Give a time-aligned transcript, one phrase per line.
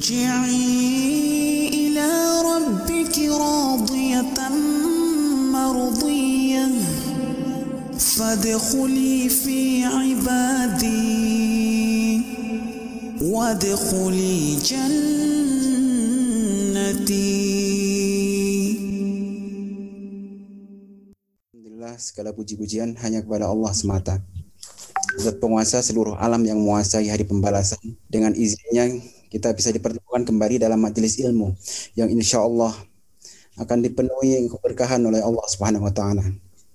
[0.00, 2.08] ارجعي إلى
[2.40, 4.48] ربك راضية
[5.52, 6.68] مرضية
[7.98, 10.96] فادخلي في عبادي
[13.22, 14.96] وادخلي جنتي
[21.52, 24.24] Alhamdulillah segala puji-pujian hanya kepada Allah semata.
[25.20, 27.80] Zat penguasa seluruh alam yang menguasai hari pembalasan.
[28.08, 28.88] Dengan izinnya
[29.31, 31.55] kita bisa dipertemukan kembali dalam majelis ilmu
[31.95, 32.75] yang insya Allah
[33.55, 36.27] akan dipenuhi keberkahan oleh Allah Subhanahu wa taala.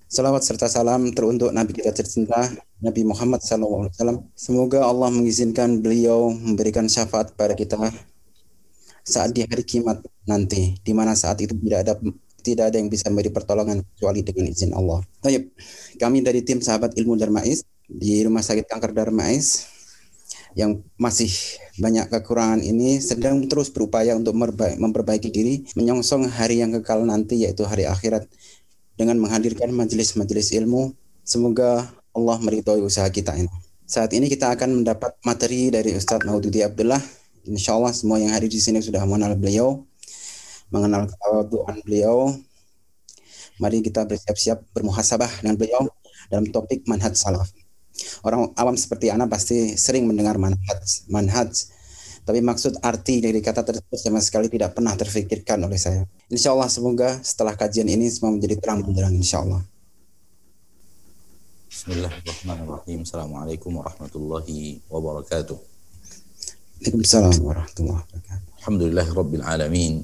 [0.09, 2.49] Salawat serta salam teruntuk Nabi kita tercinta
[2.81, 3.93] Nabi Muhammad SAW.
[4.39, 7.93] Semoga Allah mengizinkan beliau memberikan syafaat pada kita
[9.07, 11.93] saat di hari kiamat nanti, di mana saat itu tidak ada
[12.43, 15.03] tidak ada yang bisa memberi pertolongan kecuali dengan izin Allah.
[15.19, 15.51] Baik,
[15.99, 19.67] kami dari tim sahabat ilmu Darmais di Rumah Sakit Kanker Darmais
[20.55, 21.29] yang masih
[21.77, 27.69] banyak kekurangan ini sedang terus berupaya untuk memperbaiki diri menyongsong hari yang kekal nanti yaitu
[27.69, 28.25] hari akhirat
[28.97, 30.97] dengan menghadirkan majelis-majelis ilmu.
[31.21, 31.85] Semoga
[32.17, 33.53] Allah meridhoi usaha kita ini.
[33.85, 36.99] Saat ini kita akan mendapat materi dari Ustadz Maududi Abdullah.
[37.47, 39.85] Insya Allah semua yang hadir di sini sudah mengenal beliau,
[40.73, 42.35] mengenal kewaduan beliau.
[43.61, 45.83] Mari kita bersiap-siap bermuhasabah dengan beliau
[46.33, 47.53] dalam topik manhaj salaf.
[48.23, 51.53] Orang awam seperti Anda pasti sering mendengar manhaj, manhaj.
[52.27, 56.03] Tapi maksud arti dari kata tersebut sama sekali tidak pernah terfikirkan oleh saya.
[56.27, 59.63] Insya Allah semoga setelah kajian ini semua menjadi terang benderang insya Allah.
[61.71, 63.07] Bismillahirrahmanirrahim.
[63.07, 65.55] Assalamualaikum warahmatullahi wabarakatuh.
[66.83, 68.49] Waalaikumsalam warahmatullahi wabarakatuh.
[68.59, 69.95] Alhamdulillah Rabbil Alamin.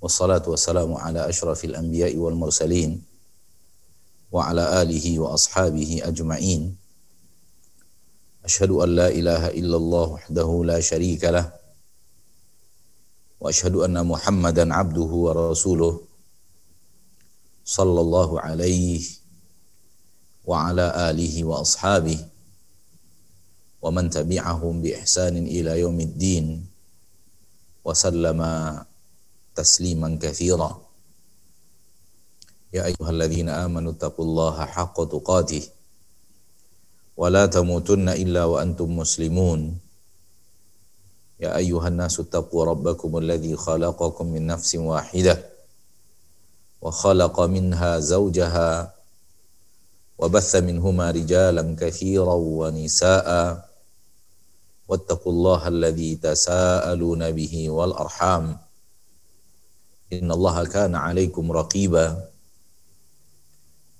[0.00, 3.04] Wassalatu wassalamu ala ashrafil anbiya'i wal mursalin.
[4.34, 6.62] وعلى آله وأصحابه أجمعين.
[8.44, 11.52] أشهد أن لا إله إلا الله وحده لا شريك له
[13.40, 15.94] وأشهد أن محمدا عبده ورسوله
[17.64, 19.02] صلى الله عليه
[20.44, 22.18] وعلى آله وأصحابه
[23.82, 26.66] ومن تبعهم بإحسان إلى يوم الدين
[27.84, 28.40] وسلم
[29.54, 30.83] تسليما كثيرا.
[32.73, 35.63] يا أيها الذين آمنوا اتقوا الله حق تقاته
[37.17, 39.77] ولا تموتن إلا وأنتم مسلمون
[41.39, 45.35] يا أيها الناس اتقوا ربكم الذي خلقكم من نفس واحدة
[46.81, 48.93] وخلق منها زوجها
[50.19, 53.29] وبث منهما رجالا كثيرا ونساء
[54.87, 58.57] واتقوا الله الذي تساءلون به والأرحام
[60.13, 62.29] إن الله كان عليكم رقيبا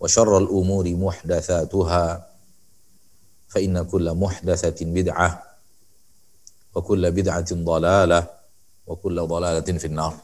[0.00, 2.04] وشر الأمور محدثاتها
[3.48, 5.30] فإن كل محدثة بدعة
[6.74, 8.20] وكل بدعة ضلالة
[8.86, 10.14] وكل ضلالة في النار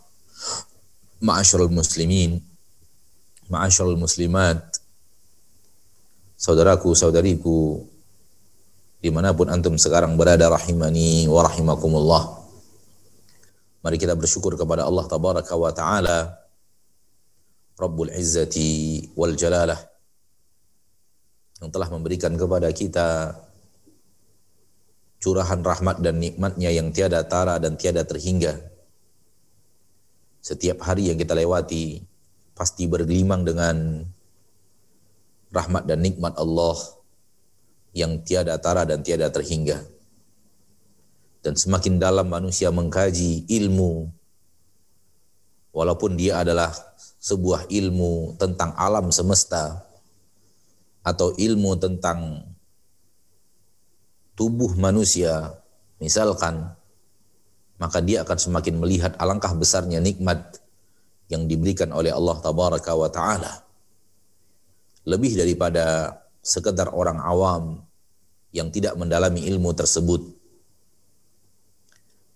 [1.22, 2.30] معاشر المسلمين
[3.50, 4.82] معاشر المسلمات
[6.42, 7.86] saudaraku saudariku
[8.98, 12.34] dimanapun antum sekarang berada rahimani wa rahimakumullah
[13.86, 16.34] mari kita bersyukur kepada Allah tabaraka wa taala
[17.77, 19.77] Rabbul Izzati wal Jalalah
[21.61, 23.37] yang telah memberikan kepada kita
[25.21, 28.57] curahan rahmat dan nikmatnya yang tiada tara dan tiada terhingga
[30.47, 32.07] setiap hari yang kita lewati
[32.55, 34.07] pasti bergelimang dengan
[35.51, 36.79] rahmat dan nikmat Allah
[37.91, 39.83] yang tiada tara dan tiada terhingga.
[41.43, 44.07] Dan semakin dalam manusia mengkaji ilmu,
[45.75, 46.71] walaupun dia adalah
[47.17, 49.87] sebuah ilmu tentang alam semesta,
[51.07, 52.43] atau ilmu tentang
[54.35, 55.55] tubuh manusia,
[56.03, 56.75] misalkan,
[57.79, 60.59] maka dia akan semakin melihat alangkah besarnya nikmat
[61.31, 63.53] yang diberikan oleh Allah Tabaraka wa Ta'ala
[65.07, 67.79] lebih daripada sekedar orang awam
[68.51, 70.19] yang tidak mendalami ilmu tersebut.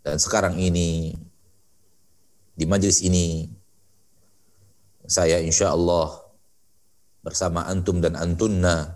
[0.02, 1.12] Dan sekarang ini,
[2.56, 3.52] di majelis ini,
[5.12, 6.24] saya insya Allah
[7.20, 8.96] bersama antum dan antunna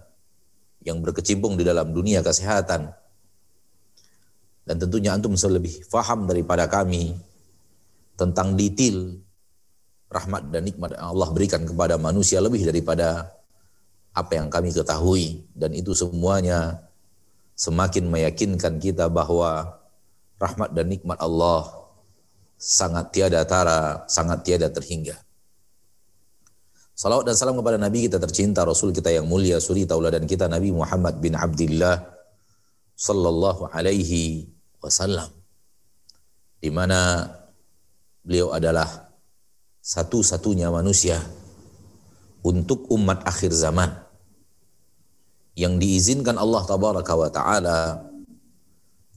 [0.88, 2.95] yang berkecimpung di dalam dunia kesehatan
[4.65, 7.13] Dan tentunya antum lebih faham daripada kami
[8.17, 9.13] tentang detail
[10.09, 13.29] rahmat dan nikmat yang Allah berikan kepada manusia lebih daripada
[14.15, 16.81] apa yang kami ketahui dan itu semuanya
[17.59, 19.75] semakin meyakinkan kita bahwa
[20.39, 21.68] rahmat dan nikmat Allah
[22.56, 25.25] sangat tiada tara, sangat tiada terhingga.
[26.95, 30.71] Salawat dan salam kepada Nabi kita tercinta, Rasul kita yang mulia, suri tauladan kita Nabi
[30.71, 32.07] Muhammad bin Abdullah
[32.95, 34.47] sallallahu alaihi
[34.80, 35.27] wasallam.
[36.63, 37.27] Di mana
[38.24, 39.12] beliau adalah
[39.83, 41.19] satu-satunya manusia
[42.47, 43.92] untuk umat akhir zaman
[45.59, 47.80] yang diizinkan Allah tabaraka wa taala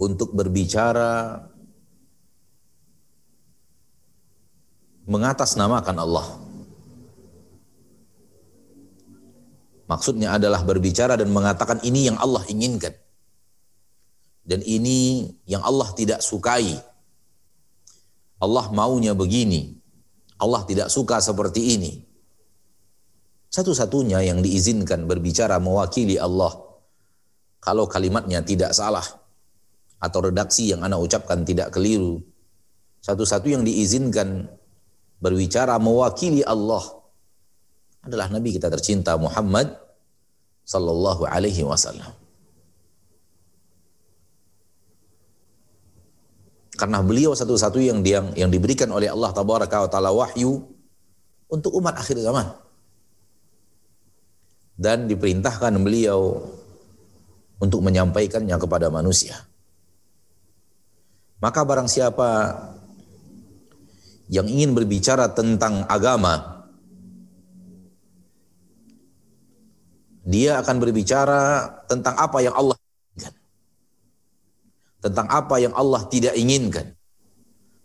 [0.03, 1.47] untuk berbicara
[5.07, 6.48] mengatasnamakan Allah
[9.89, 12.93] Maksudnya adalah berbicara dan mengatakan ini yang Allah inginkan.
[14.45, 16.77] Dan ini yang Allah tidak sukai.
[18.37, 19.81] Allah maunya begini.
[20.37, 21.93] Allah tidak suka seperti ini.
[23.49, 26.53] Satu-satunya yang diizinkan berbicara mewakili Allah.
[27.65, 29.05] Kalau kalimatnya tidak salah.
[29.99, 32.21] Atau redaksi yang anak ucapkan tidak keliru.
[33.01, 34.53] Satu-satu yang diizinkan
[35.19, 36.98] berbicara mewakili Allah
[38.09, 39.77] adalah Nabi kita tercinta Muhammad
[40.65, 42.09] sallallahu alaihi wasallam.
[46.79, 50.63] Karena beliau satu-satu yang yang, yang diberikan oleh Allah tabaraka wa taala wahyu
[51.51, 52.55] untuk umat akhir zaman.
[54.79, 56.39] Dan diperintahkan beliau
[57.59, 59.35] untuk menyampaikannya kepada manusia.
[61.43, 62.31] Maka barang siapa
[64.31, 66.58] yang ingin berbicara tentang agama,
[70.29, 73.33] dia akan berbicara tentang apa yang Allah inginkan.
[75.01, 76.93] Tentang apa yang Allah tidak inginkan.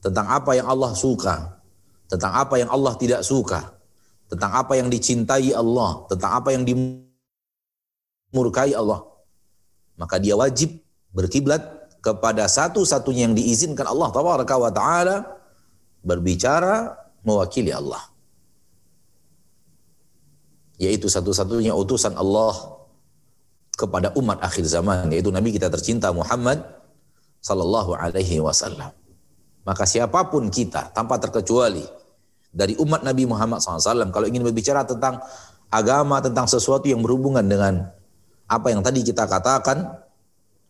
[0.04, 1.64] Tentang apa yang Allah suka.
[2.12, 3.80] Tentang apa yang Allah tidak suka.
[4.28, 6.04] Tentang apa yang dicintai Allah.
[6.12, 9.08] Tentang apa yang dimurkai Allah.
[9.96, 10.84] Maka dia wajib
[11.16, 11.64] berkiblat
[12.04, 15.16] kepada satu-satunya yang diizinkan Allah Taala
[16.04, 16.92] berbicara
[17.24, 18.13] mewakili Allah
[20.82, 22.54] yaitu satu-satunya utusan Allah
[23.74, 26.62] kepada umat akhir zaman yaitu Nabi kita tercinta Muhammad
[27.42, 28.94] sallallahu alaihi wasallam.
[29.64, 31.84] Maka siapa pun kita tanpa terkecuali
[32.54, 35.18] dari umat Nabi Muhammad SAW kalau ingin berbicara tentang
[35.74, 37.90] agama tentang sesuatu yang berhubungan dengan
[38.46, 39.98] apa yang tadi kita katakan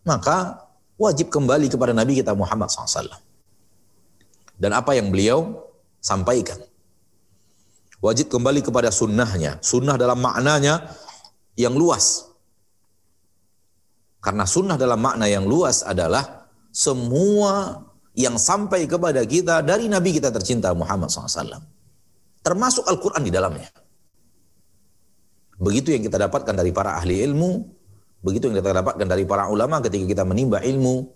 [0.08, 0.64] maka
[0.96, 3.12] wajib kembali kepada Nabi kita Muhammad SAW
[4.56, 5.68] dan apa yang beliau
[6.00, 6.56] sampaikan
[8.04, 9.56] wajib kembali kepada sunnahnya.
[9.64, 10.92] Sunnah dalam maknanya
[11.56, 12.28] yang luas.
[14.20, 17.80] Karena sunnah dalam makna yang luas adalah semua
[18.12, 21.64] yang sampai kepada kita dari Nabi kita tercinta Muhammad SAW.
[22.44, 23.68] Termasuk Al-Quran di dalamnya.
[25.60, 27.68] Begitu yang kita dapatkan dari para ahli ilmu,
[28.20, 31.08] begitu yang kita dapatkan dari para ulama ketika kita menimba ilmu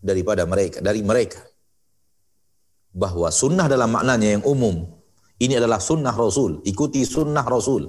[0.00, 1.40] daripada mereka, dari mereka.
[2.92, 4.99] Bahwa sunnah dalam maknanya yang umum,
[5.40, 6.60] ini adalah sunnah Rasul.
[6.68, 7.88] Ikuti sunnah Rasul.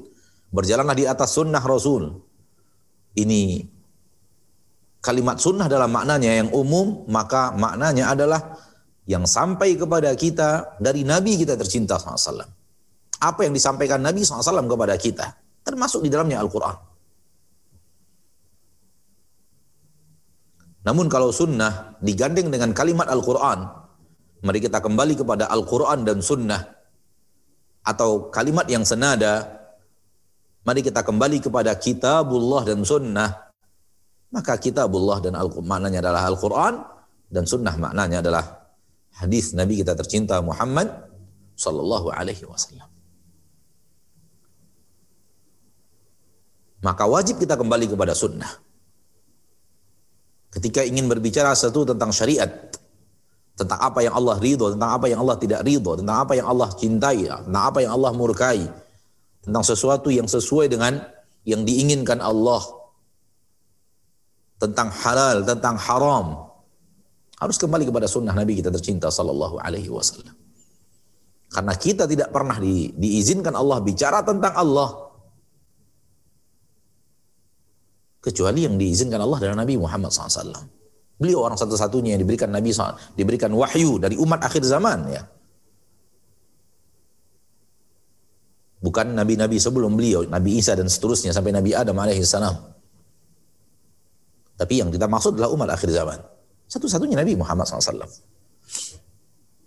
[0.55, 2.07] Berjalanlah di atas sunnah Rasul.
[3.11, 3.67] Ini
[5.03, 8.55] kalimat sunnah dalam maknanya yang umum, maka maknanya adalah
[9.03, 12.47] yang sampai kepada kita dari Nabi kita tercinta SAW.
[13.19, 15.35] Apa yang disampaikan Nabi SAW kepada kita,
[15.67, 16.75] termasuk di dalamnya Al-Quran.
[20.87, 23.59] Namun kalau sunnah digandeng dengan kalimat Al-Quran,
[24.41, 26.80] mari kita kembali kepada Al-Quran dan sunnah
[27.81, 29.49] atau kalimat yang senada,
[30.61, 33.51] mari kita kembali kepada kitabullah dan sunnah.
[34.31, 36.79] Maka kitabullah dan al maknanya adalah Al-Quran
[37.27, 38.45] dan sunnah maknanya adalah
[39.19, 40.87] hadis Nabi kita tercinta Muhammad
[41.59, 42.87] sallallahu alaihi wasallam.
[46.81, 48.49] Maka wajib kita kembali kepada sunnah.
[50.51, 52.70] Ketika ingin berbicara sesuatu tentang syariat,
[53.61, 56.69] tentang apa yang Allah ridho, tentang apa yang Allah tidak ridho, tentang apa yang Allah
[56.73, 58.65] cintai, tentang apa yang Allah murkai,
[59.45, 60.97] tentang sesuatu yang sesuai dengan
[61.45, 62.65] yang diinginkan Allah,
[64.57, 66.25] tentang halal, tentang haram,
[67.37, 70.33] harus kembali kepada sunnah Nabi kita tercinta Sallallahu Alaihi Wasallam.
[71.53, 74.89] Karena kita tidak pernah di, diizinkan Allah bicara tentang Allah
[78.23, 80.80] kecuali yang diizinkan Allah dari Nabi Muhammad SAW.
[81.21, 82.73] Beliau orang satu-satunya yang diberikan Nabi
[83.13, 85.21] diberikan wahyu dari umat akhir zaman ya.
[88.81, 92.57] Bukan nabi-nabi sebelum beliau, Nabi Isa dan seterusnya sampai Nabi Adam alaihi salam.
[94.57, 96.17] Tapi yang kita maksud adalah umat akhir zaman.
[96.65, 98.09] Satu-satunya Nabi Muhammad SAW.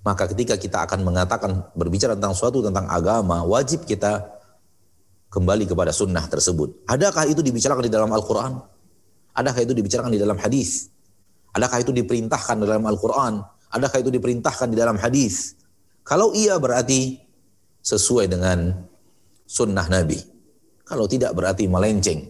[0.03, 4.27] Maka ketika kita akan mengatakan berbicara tentang suatu tentang agama, wajib kita
[5.31, 6.83] kembali kepada sunnah tersebut.
[6.91, 8.59] Adakah itu dibicarakan di dalam Al-Quran?
[9.35, 10.94] Adakah itu dibicarakan di dalam hadis?
[11.55, 13.39] Adakah itu diperintahkan di dalam Al-Quran?
[13.71, 15.55] Adakah itu diperintahkan di dalam hadis?
[16.03, 17.23] Kalau iya berarti
[17.81, 18.75] sesuai dengan
[19.47, 20.19] sunnah Nabi.
[20.85, 22.27] Kalau tidak berarti melenceng.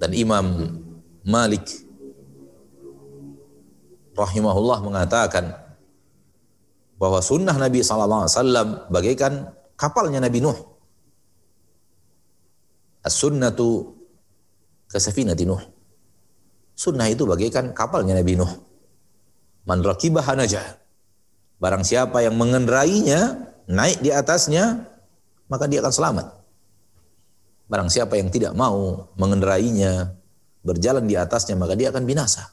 [0.00, 0.46] Dan Imam
[1.26, 1.68] Malik
[4.16, 5.52] rahimahullah mengatakan
[6.96, 10.56] bahwa sunnah Nabi SAW bagaikan kapalnya Nabi Nuh.
[13.00, 13.96] As-sunnatu
[14.88, 15.60] kasafinati Nuh.
[16.80, 18.48] Sunnah itu bagaikan kapalnya Nabi Nuh.
[19.68, 20.80] Man rakibaha najah.
[21.60, 24.88] Barang siapa yang mengendarainya, naik di atasnya,
[25.52, 26.26] maka dia akan selamat.
[27.68, 30.16] Barang siapa yang tidak mau mengendarainya,
[30.64, 32.48] berjalan di atasnya, maka dia akan binasa.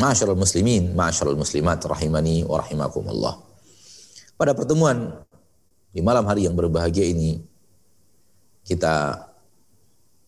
[0.00, 3.36] Masyarul muslimin, masyarul muslimat rahimani wa rahimakumullah.
[4.40, 5.12] Pada pertemuan
[5.92, 7.44] di malam hari yang berbahagia ini
[8.64, 9.28] kita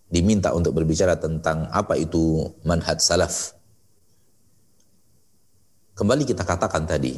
[0.06, 3.54] diminta untuk berbicara tentang apa itu manhaj salaf.
[5.96, 7.16] Kembali kita katakan tadi,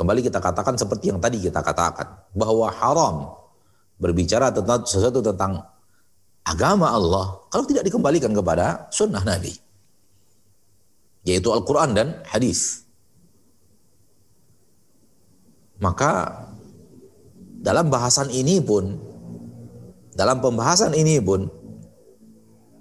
[0.00, 3.16] kembali kita katakan seperti yang tadi kita katakan bahwa haram
[4.00, 5.62] berbicara tentang sesuatu tentang
[6.46, 9.52] agama Allah kalau tidak dikembalikan kepada sunnah Nabi
[11.28, 12.88] yaitu Al-Quran dan hadis.
[15.78, 16.42] Maka
[17.60, 18.96] dalam bahasan ini pun,
[20.16, 21.46] dalam pembahasan ini pun,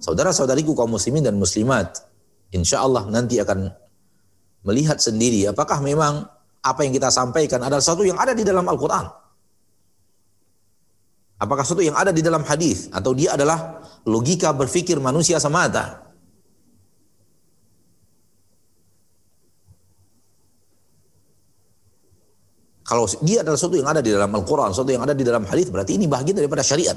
[0.01, 2.05] saudara-saudariku kaum muslimin dan muslimat,
[2.53, 3.69] insya Allah nanti akan
[4.65, 6.27] melihat sendiri apakah memang
[6.61, 9.05] apa yang kita sampaikan adalah sesuatu yang ada di dalam Al-Quran.
[11.37, 13.77] Apakah sesuatu yang ada di dalam hadis atau dia adalah
[14.09, 16.07] logika berpikir manusia semata.
[22.87, 25.67] Kalau dia adalah sesuatu yang ada di dalam Al-Quran, sesuatu yang ada di dalam hadis,
[25.67, 26.95] berarti ini bagian daripada syariat.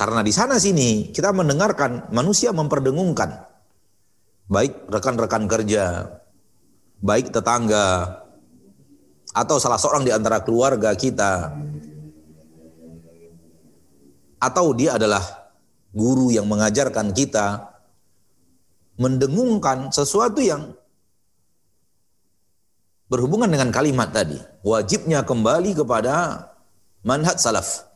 [0.00, 3.36] Karena di sana sini kita mendengarkan manusia memperdengungkan
[4.48, 6.08] baik rekan-rekan kerja,
[7.04, 8.16] baik tetangga,
[9.36, 11.52] atau salah seorang di antara keluarga kita,
[14.40, 15.52] atau dia adalah
[15.92, 17.68] guru yang mengajarkan kita
[18.96, 20.72] mendengungkan sesuatu yang
[23.12, 24.40] berhubungan dengan kalimat tadi.
[24.64, 26.48] Wajibnya kembali kepada
[27.04, 27.89] manhaj salaf.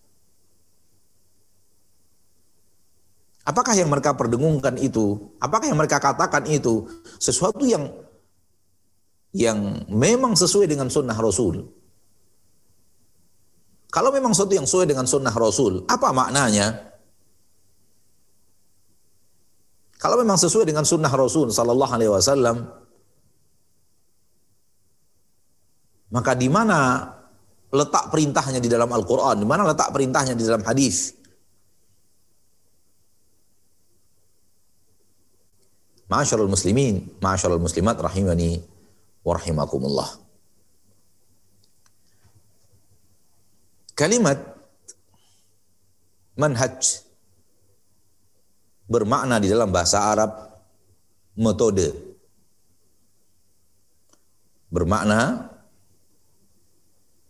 [3.45, 6.89] Apakah yang mereka perdengungkan itu, apakah yang mereka katakan itu
[7.21, 7.93] sesuatu yang
[9.37, 11.69] yang memang sesuai dengan sunnah Rasul?
[13.93, 16.95] Kalau memang sesuatu yang sesuai dengan sunnah Rasul, apa maknanya?
[20.01, 22.57] Kalau memang sesuai dengan sunnah Rasul Sallallahu Alaihi Wasallam,
[26.13, 27.09] maka di mana
[27.73, 31.24] letak perintahnya di dalam Al-Quran, di mana letak perintahnya di dalam hadis?
[36.05, 38.61] Masyarul muslimin, masyarul muslimat rahimani
[39.25, 40.21] wa rahimakumullah.
[43.97, 44.37] Kalimat
[46.37, 47.01] manhaj
[48.85, 50.31] bermakna di dalam bahasa Arab
[51.39, 51.95] metode.
[54.69, 55.49] Bermakna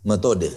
[0.03, 0.51] metode.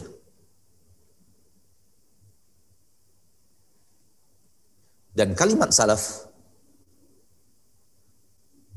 [5.11, 6.29] Dan kalimat salaf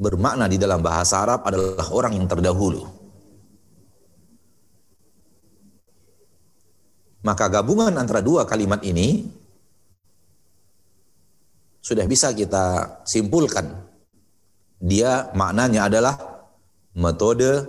[0.01, 2.89] bermakna di dalam bahasa Arab adalah orang yang terdahulu.
[7.21, 9.29] Maka gabungan antara dua kalimat ini
[11.85, 13.77] sudah bisa kita simpulkan.
[14.81, 16.17] Dia maknanya adalah
[16.97, 17.69] metode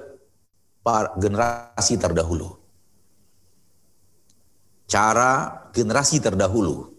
[1.19, 2.55] generasi terdahulu.
[4.87, 6.90] Cara generasi terdahulu.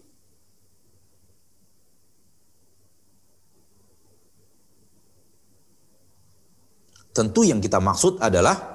[7.13, 8.73] Tentu yang kita maksud adalah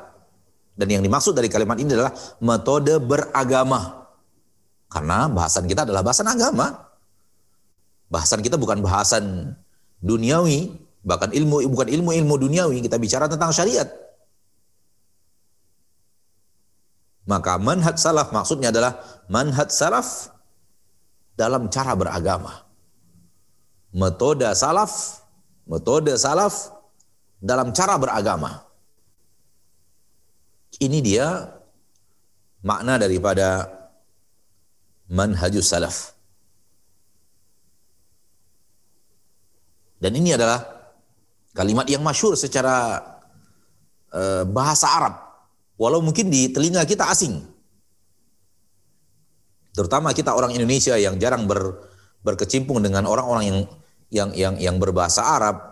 [0.78, 4.06] dan yang dimaksud dari kalimat ini adalah metode beragama.
[4.86, 6.86] Karena bahasan kita adalah bahasan agama.
[8.06, 9.58] Bahasan kita bukan bahasan
[9.98, 10.70] duniawi,
[11.02, 13.90] bahkan ilmu bukan ilmu-ilmu duniawi, kita bicara tentang syariat.
[17.26, 18.96] Maka manhaj salaf maksudnya adalah
[19.28, 20.30] manhaj salaf
[21.34, 22.64] dalam cara beragama.
[23.92, 25.26] Metode salaf,
[25.66, 26.77] metode salaf
[27.38, 28.66] dalam cara beragama.
[30.78, 31.26] Ini dia
[32.62, 33.66] makna daripada
[35.10, 36.14] manhajus salaf.
[39.98, 40.62] Dan ini adalah
[41.58, 43.02] kalimat yang masyur secara
[44.14, 45.14] uh, bahasa Arab.
[45.74, 47.42] Walau mungkin di telinga kita asing.
[49.74, 51.82] Terutama kita orang Indonesia yang jarang ber,
[52.22, 53.58] berkecimpung dengan orang-orang yang
[54.08, 55.67] yang yang yang berbahasa Arab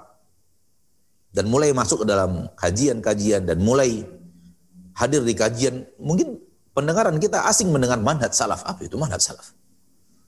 [1.37, 4.09] dan mulai masuk ke dalam kajian-kajian dan mulai
[4.97, 6.40] hadir di kajian mungkin
[6.73, 8.64] pendengaran kita asing mendengar manhaj salaf.
[8.64, 9.52] Apa itu manhaj salaf?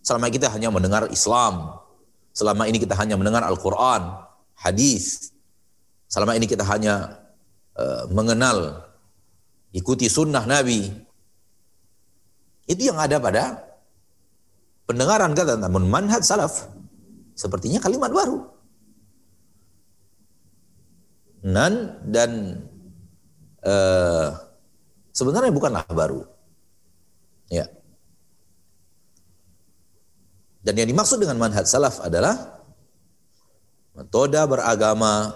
[0.05, 1.81] Selama kita hanya mendengar Islam.
[2.37, 4.21] Selama ini kita hanya mendengar Al-Qur'an
[4.53, 5.33] hadis.
[6.13, 7.25] Selama ini kita hanya
[7.73, 8.85] uh, mengenal
[9.73, 10.93] ikuti sunnah Nabi.
[12.69, 13.65] Itu yang ada pada
[14.85, 16.69] pendengaran kata namun manhaj salaf.
[17.33, 18.58] Sepertinya kalimat baru
[21.43, 22.63] nan dan
[23.63, 24.35] uh,
[25.15, 26.27] sebenarnya bukanlah baru.
[27.49, 27.67] Ya.
[30.63, 32.61] Dan yang dimaksud dengan manhaj salaf adalah
[33.97, 35.33] metode beragama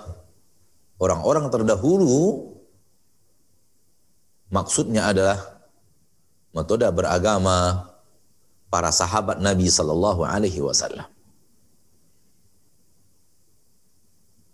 [1.01, 2.53] orang-orang terdahulu.
[4.53, 5.41] Maksudnya adalah
[6.53, 7.89] metode beragama
[8.69, 11.12] para sahabat Nabi Sallallahu Alaihi Wasallam.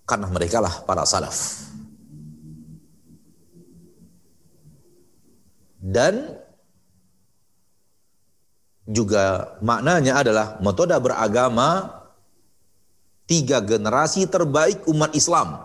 [0.08, 1.68] Karena mereka lah para salaf.
[5.78, 6.32] Dan
[8.88, 11.92] juga maknanya adalah metode beragama
[13.28, 15.60] tiga generasi terbaik umat Islam.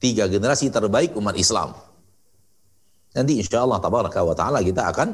[0.00, 1.76] Tiga generasi terbaik umat Islam.
[3.12, 5.12] Nanti insya Allah tabaraka wa ta'ala kita akan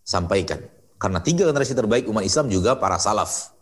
[0.00, 0.64] sampaikan.
[0.96, 3.53] Karena tiga generasi terbaik umat Islam juga para salaf.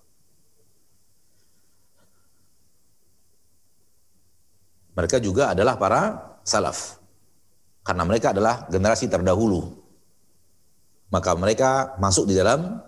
[4.92, 6.02] Mereka juga adalah para
[6.44, 7.00] salaf.
[7.82, 9.82] Karena mereka adalah generasi terdahulu.
[11.12, 12.80] Maka mereka masuk di dalam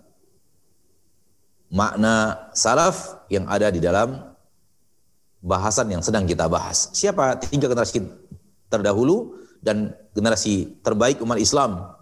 [1.73, 4.33] makna salaf yang ada di dalam
[5.45, 6.93] bahasan yang sedang kita bahas.
[6.95, 8.01] Siapa tiga generasi
[8.71, 9.45] terdahulu?
[9.65, 11.97] dan generasi terbaik umat Islam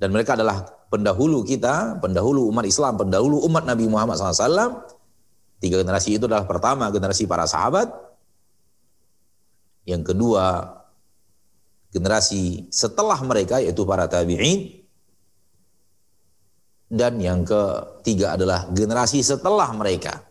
[0.00, 4.80] dan mereka adalah pendahulu kita, pendahulu umat Islam, pendahulu umat Nabi Muhammad SAW.
[5.60, 7.92] Tiga generasi itu adalah pertama generasi para sahabat,
[9.90, 10.78] yang kedua
[11.90, 14.86] generasi setelah mereka yaitu para tabi'in,
[16.90, 20.22] dan yang ketiga adalah generasi setelah mereka,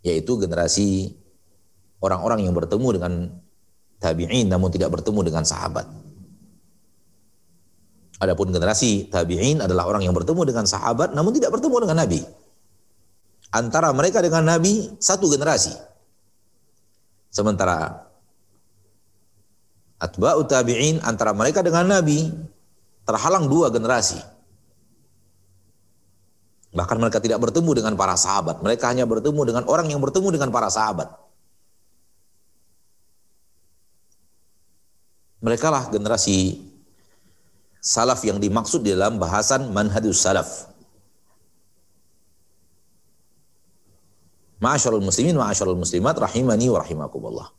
[0.00, 1.12] yaitu generasi
[2.00, 3.12] orang-orang yang bertemu dengan
[4.00, 5.88] tabi'in namun tidak bertemu dengan sahabat.
[8.22, 12.20] Adapun generasi tabi'in adalah orang yang bertemu dengan sahabat namun tidak bertemu dengan Nabi.
[13.52, 15.74] Antara mereka dengan Nabi satu generasi.
[17.32, 18.11] Sementara
[20.02, 22.26] atba'u tabi'in antara mereka dengan Nabi
[23.06, 24.18] terhalang dua generasi.
[26.72, 28.64] Bahkan mereka tidak bertemu dengan para sahabat.
[28.64, 31.12] Mereka hanya bertemu dengan orang yang bertemu dengan para sahabat.
[35.42, 36.64] Mereka lah generasi
[37.82, 40.70] salaf yang dimaksud dalam bahasan manhajus salaf.
[44.62, 47.50] Ma'asyarul muslimin, ma'asyarul muslimat, rahimani wa rahimakumullah.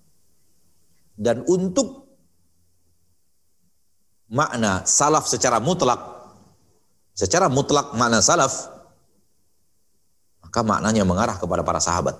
[1.19, 2.02] Dan untuk
[4.33, 6.01] makna salaf secara mutlak,
[7.13, 8.73] secara mutlak makna salaf,
[10.41, 12.17] maka maknanya mengarah kepada para sahabat.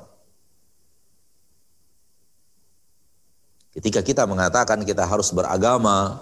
[3.74, 6.22] Ketika kita mengatakan kita harus beragama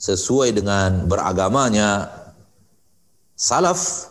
[0.00, 2.08] sesuai dengan beragamanya
[3.36, 4.08] salaf,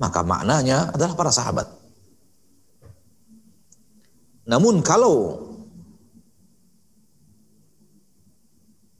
[0.00, 1.68] maka maknanya adalah para sahabat.
[4.48, 5.40] Namun kalau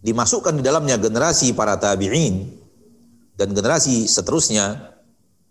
[0.04, 2.52] dimasukkan di dalamnya generasi para tabi'in
[3.40, 4.94] dan generasi seterusnya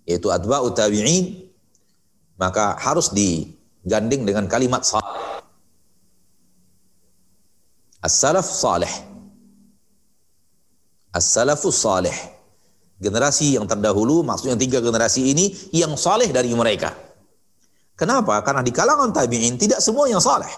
[0.06, 1.50] yaitu atba'u tabi'in
[2.38, 5.24] maka harus diganding dengan kalimat salih
[8.04, 8.92] As-salaf salih.
[11.16, 12.12] As-salafus salih.
[13.00, 16.92] Generasi yang terdahulu, maksudnya tiga generasi ini yang saleh dari mereka.
[17.96, 18.44] Kenapa?
[18.44, 20.52] Karena di kalangan tabi'in tidak semua yang saleh.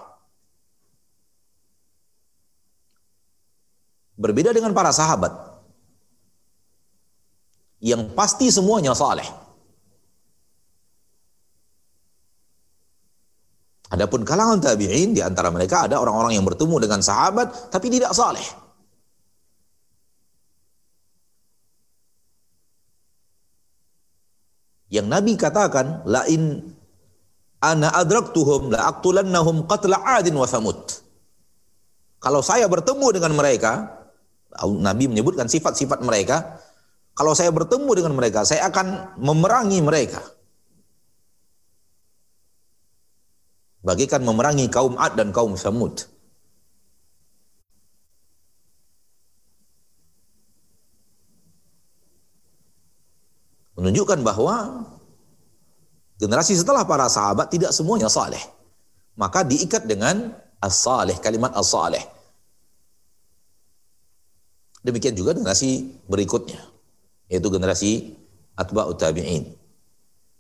[4.16, 5.32] Berbeda dengan para sahabat.
[7.84, 9.28] Yang pasti semuanya saleh.
[13.92, 18.44] Adapun kalangan tabi'in di antara mereka ada orang-orang yang bertemu dengan sahabat tapi tidak saleh.
[24.90, 26.72] Yang Nabi katakan, lain
[27.60, 30.80] ana adraktuhum la aqtulannahum qatla adin wa thamud.
[32.22, 34.05] Kalau saya bertemu dengan mereka,
[34.64, 36.60] Nabi menyebutkan sifat-sifat mereka.
[37.16, 40.20] Kalau saya bertemu dengan mereka, saya akan memerangi mereka.
[43.86, 46.08] Bagikan memerangi kaum Ad dan kaum Samud.
[53.76, 54.88] Menunjukkan bahwa
[56.16, 58.40] generasi setelah para sahabat tidak semuanya saleh.
[59.20, 60.32] Maka diikat dengan
[60.64, 62.15] as-saleh, kalimat as-saleh.
[64.86, 66.62] Demikian juga generasi berikutnya,
[67.26, 68.14] yaitu generasi
[68.54, 69.50] atba'ut tabi'in.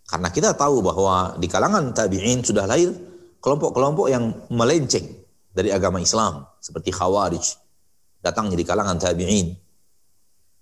[0.05, 2.93] Karena kita tahu bahwa di kalangan tabi'in sudah lahir
[3.41, 5.09] kelompok-kelompok yang melenceng
[5.49, 7.57] dari agama Islam, seperti Khawarij,
[8.21, 9.57] datangnya di kalangan tabi'in,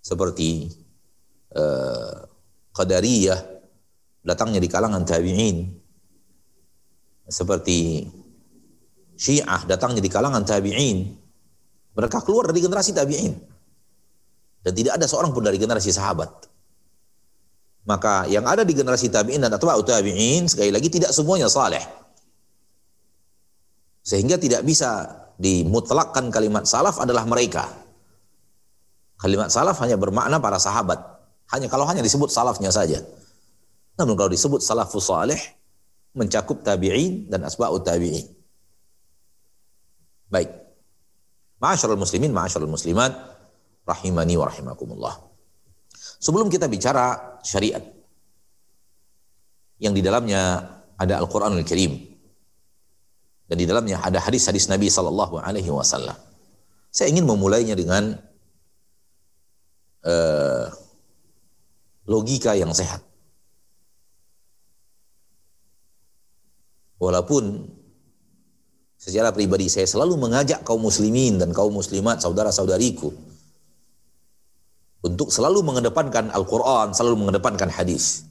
[0.00, 0.72] seperti
[1.52, 2.24] uh,
[2.72, 3.40] Qadariyah,
[4.24, 5.76] datangnya di kalangan tabi'in,
[7.28, 8.08] seperti
[9.14, 11.20] Syiah, datangnya di kalangan tabi'in.
[11.94, 13.53] Mereka keluar dari generasi tabi'in.
[14.64, 16.48] Dan tidak ada seorang pun dari generasi sahabat.
[17.84, 21.84] Maka yang ada di generasi tabi'in dan atba'u tabi'in sekali lagi tidak semuanya saleh.
[24.00, 25.04] Sehingga tidak bisa
[25.36, 27.68] dimutlakkan kalimat salaf adalah mereka.
[29.20, 30.96] Kalimat salaf hanya bermakna para sahabat.
[31.52, 33.04] Hanya kalau hanya disebut salafnya saja.
[34.00, 35.38] Namun kalau disebut salafus saleh
[36.16, 38.24] mencakup tabi'in dan asba'u tabi'in.
[40.32, 40.50] Baik.
[41.60, 43.12] Ma'asyarul muslimin, ma'asyarul muslimat,
[43.84, 45.14] rahimani wa rahimakumullah.
[46.20, 47.84] Sebelum kita bicara syariat
[49.78, 50.64] yang di dalamnya
[50.96, 51.92] ada Al-Qur'anul Karim
[53.44, 56.16] dan di dalamnya ada hadis-hadis Nabi sallallahu alaihi wasallam.
[56.88, 58.16] Saya ingin memulainya dengan
[60.06, 60.64] uh,
[62.08, 63.04] logika yang sehat.
[66.96, 67.68] Walaupun
[68.96, 73.12] secara pribadi saya selalu mengajak kaum muslimin dan kaum muslimat saudara-saudariku
[75.04, 78.24] untuk selalu mengedepankan Al-Quran, selalu mengedepankan hadis.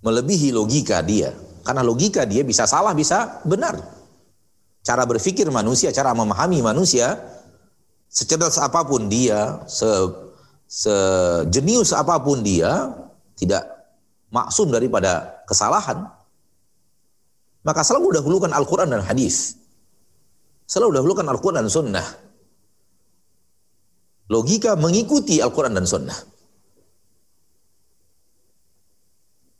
[0.00, 1.36] Melebihi logika dia.
[1.60, 3.76] Karena logika dia bisa salah, bisa benar.
[4.80, 7.20] Cara berpikir manusia, cara memahami manusia,
[8.08, 9.84] secerdas apa pun dia, se,
[10.64, 12.96] sejenius apa pun dia,
[13.36, 13.68] tidak
[14.32, 16.08] maksum daripada kesalahan,
[17.66, 19.58] maka selalu dahulukan Al-Quran dan hadis.
[20.70, 22.25] Selalu dahulukan Al-Quran dan sunnah
[24.30, 26.18] logika mengikuti Al-Quran dan Sunnah.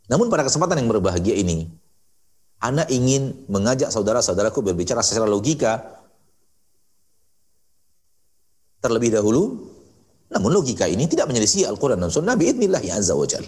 [0.07, 1.67] Namun pada kesempatan yang berbahagia ini,
[2.63, 5.83] Anda ingin mengajak saudara-saudaraku berbicara secara logika
[8.79, 9.67] terlebih dahulu,
[10.31, 13.43] namun logika ini tidak menyelisih Al-Quran dan Sunnah biidnillahi azza wa jal.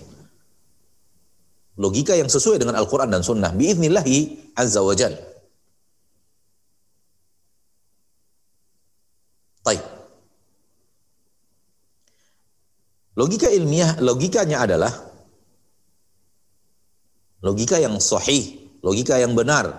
[1.79, 5.15] Logika yang sesuai dengan Al-Quran dan Sunnah biidnillahi azza wa jal.
[9.63, 9.98] Baik.
[13.19, 14.95] Logika ilmiah, logikanya adalah
[17.43, 19.75] logika yang sahih, logika yang benar,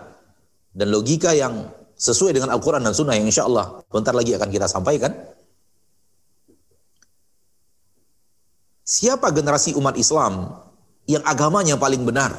[0.76, 4.68] dan logika yang sesuai dengan Al-Quran dan Sunnah yang insya Allah bentar lagi akan kita
[4.68, 5.16] sampaikan.
[8.84, 10.60] Siapa generasi umat Islam
[11.08, 12.36] yang agamanya paling benar?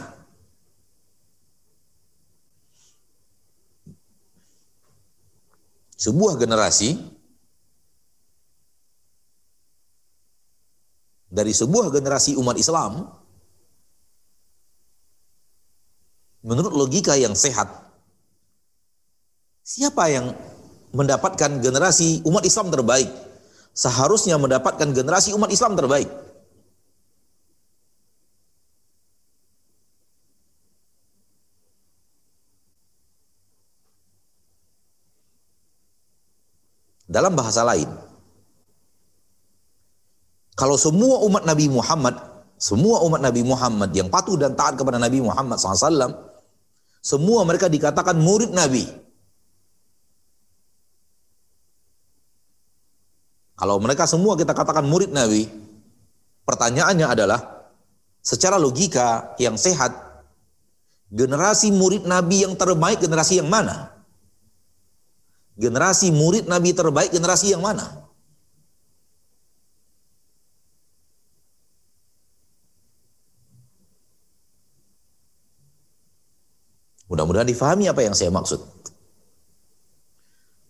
[5.97, 6.97] Sebuah generasi
[11.31, 13.07] dari sebuah generasi umat Islam
[16.43, 17.71] menurut logika yang sehat
[19.63, 20.35] siapa yang
[20.91, 23.11] mendapatkan generasi umat Islam terbaik?
[23.71, 26.11] Seharusnya mendapatkan generasi umat Islam terbaik.
[37.11, 38.10] Dalam bahasa lain
[40.61, 42.21] kalau semua umat Nabi Muhammad,
[42.61, 46.13] semua umat Nabi Muhammad yang patuh dan taat kepada Nabi Muhammad SAW,
[47.01, 48.85] semua mereka dikatakan murid Nabi.
[53.57, 55.49] Kalau mereka semua kita katakan murid Nabi,
[56.45, 57.41] pertanyaannya adalah
[58.21, 59.97] secara logika yang sehat,
[61.09, 63.97] generasi murid Nabi yang terbaik generasi yang mana?
[65.57, 68.10] Generasi murid Nabi terbaik generasi yang mana?
[77.11, 78.63] Mudah-mudahan difahami apa yang saya maksud.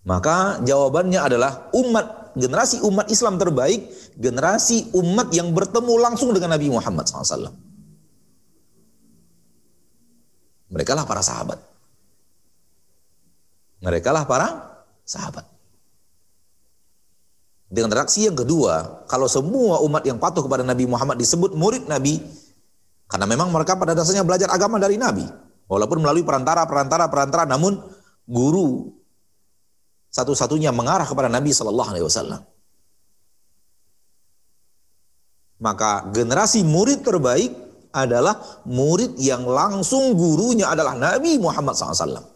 [0.09, 6.70] Maka jawabannya adalah umat generasi umat Islam terbaik, generasi umat yang bertemu langsung dengan Nabi
[6.70, 7.53] Muhammad SAW.
[10.70, 11.59] Mereka lah para sahabat.
[13.83, 14.48] Mereka lah para
[15.03, 15.42] sahabat.
[17.70, 22.18] Dengan reaksi yang kedua, kalau semua umat yang patuh kepada Nabi Muhammad disebut murid Nabi,
[23.07, 25.49] karena memang mereka pada dasarnya belajar agama dari Nabi.
[25.70, 27.78] Walaupun melalui perantara, perantara, perantara, namun
[28.26, 28.90] guru
[30.11, 32.42] satu-satunya mengarah kepada Nabi Shallallahu Alaihi Wasallam.
[35.62, 37.54] Maka generasi murid terbaik
[37.94, 42.26] adalah murid yang langsung gurunya adalah Nabi Muhammad SAW.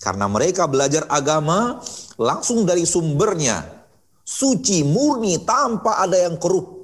[0.00, 1.76] Karena mereka belajar agama
[2.16, 3.84] langsung dari sumbernya,
[4.24, 6.79] suci, murni, tanpa ada yang keruh.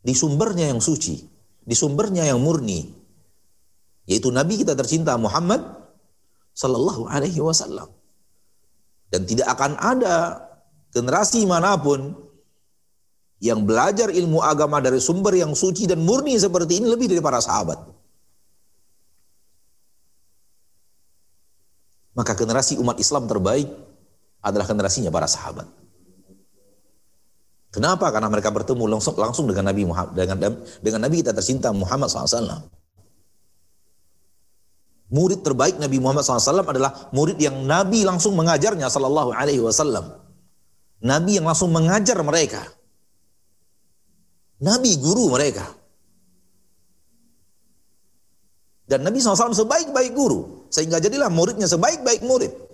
[0.00, 1.20] Di sumbernya yang suci,
[1.60, 2.88] di sumbernya yang murni,
[4.08, 5.60] yaitu Nabi kita tercinta Muhammad
[6.56, 7.88] Sallallahu Alaihi Wasallam.
[9.10, 10.40] Dan tidak akan ada
[10.94, 12.14] generasi mana pun
[13.40, 17.40] yang belajar ilmu agama dari sumber yang suci dan murni seperti ini lebih dari para
[17.40, 17.80] sahabat.
[22.12, 23.70] Maka generasi umat Islam terbaik
[24.44, 25.79] adalah generasinya para sahabat.
[27.70, 28.10] Kenapa?
[28.10, 32.66] Karena mereka bertemu langsung langsung dengan Nabi Muhammad dengan dengan Nabi kita tercinta Muhammad SAW.
[35.10, 40.06] Murid terbaik Nabi Muhammad SAW adalah murid yang Nabi langsung mengajarnya Sallallahu Alaihi Wasallam.
[41.02, 42.62] Nabi yang langsung mengajar mereka.
[44.62, 45.66] Nabi guru mereka.
[48.86, 50.66] Dan Nabi SAW sebaik-baik guru.
[50.70, 52.69] Sehingga jadilah muridnya sebaik-baik murid.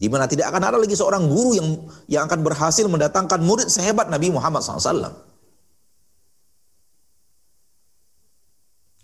[0.00, 1.68] Di mana tidak akan ada lagi seorang guru yang
[2.08, 5.12] yang akan berhasil mendatangkan murid sehebat Nabi Muhammad SAW.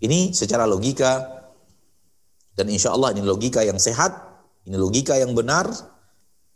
[0.00, 1.20] Ini secara logika
[2.56, 4.16] dan insya Allah ini logika yang sehat,
[4.64, 5.68] ini logika yang benar,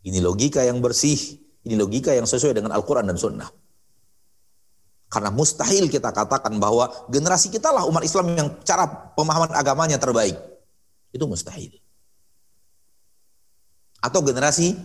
[0.08, 1.36] ini logika yang bersih,
[1.68, 3.48] ini logika yang sesuai dengan Al-Quran dan Sunnah.
[5.12, 10.38] Karena mustahil kita katakan bahwa generasi kita lah umat Islam yang cara pemahaman agamanya terbaik.
[11.12, 11.79] Itu mustahil
[14.00, 14.76] atau generasi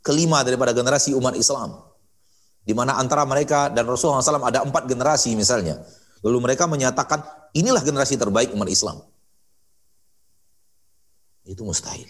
[0.00, 1.84] kelima daripada generasi umat Islam.
[2.64, 5.80] Di mana antara mereka dan Rasulullah SAW ada empat generasi misalnya.
[6.20, 7.24] Lalu mereka menyatakan
[7.56, 9.00] inilah generasi terbaik umat Islam.
[11.48, 12.08] Itu mustahil.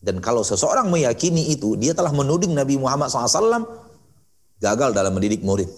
[0.00, 3.64] Dan kalau seseorang meyakini itu, dia telah menuding Nabi Muhammad SAW
[4.60, 5.68] gagal dalam mendidik murid.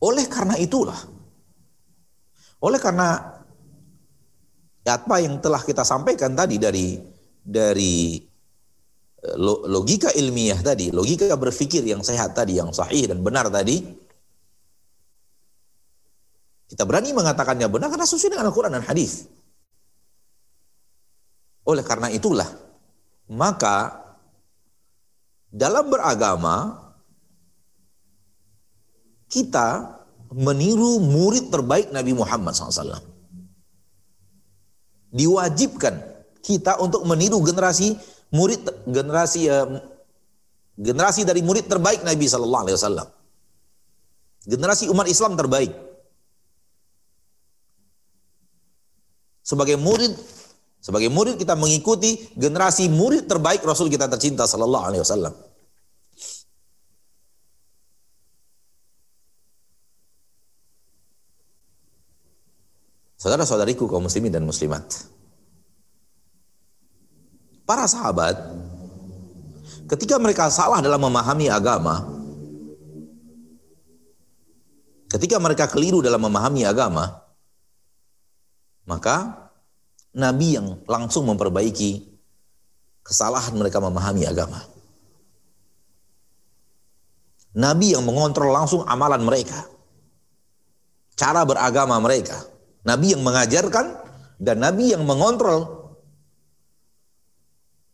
[0.00, 0.96] Oleh karena itulah,
[2.58, 3.38] oleh karena
[4.88, 6.96] apa yang telah kita sampaikan tadi dari
[7.44, 8.16] dari
[9.20, 9.36] eh,
[9.68, 13.84] logika ilmiah tadi, logika berpikir yang sehat tadi, yang sahih dan benar tadi,
[16.68, 19.28] kita berani mengatakannya benar karena sesuai dengan Al-Quran dan hadis.
[21.68, 22.48] Oleh karena itulah,
[23.28, 24.08] maka
[25.52, 26.88] dalam beragama
[29.28, 29.97] kita
[30.32, 33.00] meniru murid terbaik Nabi Muhammad SAW.
[35.08, 35.94] Diwajibkan
[36.44, 37.96] kita untuk meniru generasi
[38.32, 39.80] murid generasi uh,
[40.76, 43.08] generasi dari murid terbaik Nabi Sallallahu Alaihi Wasallam.
[44.48, 45.72] Generasi umat Islam terbaik.
[49.40, 50.12] Sebagai murid
[50.78, 55.47] sebagai murid kita mengikuti generasi murid terbaik Rasul kita tercinta Sallallahu Alaihi Wasallam.
[63.28, 64.88] Saudara-saudariku kaum muslimin dan muslimat.
[67.68, 68.40] Para sahabat
[69.84, 72.08] ketika mereka salah dalam memahami agama,
[75.12, 77.20] ketika mereka keliru dalam memahami agama,
[78.88, 79.36] maka
[80.16, 82.08] Nabi yang langsung memperbaiki
[83.04, 84.64] kesalahan mereka memahami agama.
[87.52, 89.68] Nabi yang mengontrol langsung amalan mereka.
[91.12, 92.56] Cara beragama mereka
[92.88, 93.86] Nabi yang mengajarkan
[94.40, 95.92] dan Nabi yang mengontrol.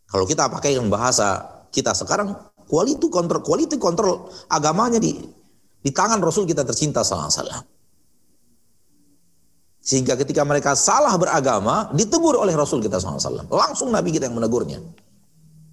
[0.07, 1.43] Kalau kita pakai bahasa
[1.75, 2.31] kita sekarang,
[2.71, 5.19] quality kontrol, quality kontrol agamanya di
[5.83, 7.59] di tangan Rasul kita tercinta salah salah.
[9.85, 13.45] Sehingga ketika mereka salah beragama, ditegur oleh Rasul kita SAW.
[13.53, 14.81] Langsung Nabi kita yang menegurnya.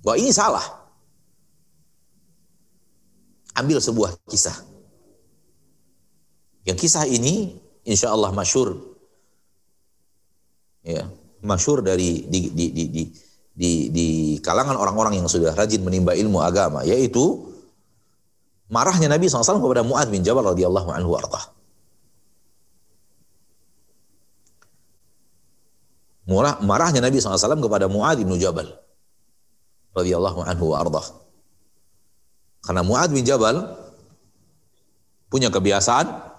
[0.04, 0.61] Bahwa ini salah.
[3.56, 4.52] Ambil sebuah kisah.
[6.68, 7.56] Yang kisah ini
[7.88, 8.91] insya Allah masyur
[10.83, 11.07] ya
[11.42, 13.03] masyur dari di di di di
[13.53, 14.07] di, di
[14.40, 17.53] kalangan orang-orang yang sudah rajin menimba ilmu agama yaitu
[18.73, 21.53] marahnya Nabi SAW kepada Mu'ad bin Jabal radhiyallahu anhu artah.
[26.25, 28.73] Murah, marahnya Nabi SAW kepada Mu'ad bin Jabal
[29.92, 31.12] radhiyallahu anhu artah.
[32.64, 33.77] Karena Mu'ad bin Jabal
[35.29, 36.32] punya kebiasaan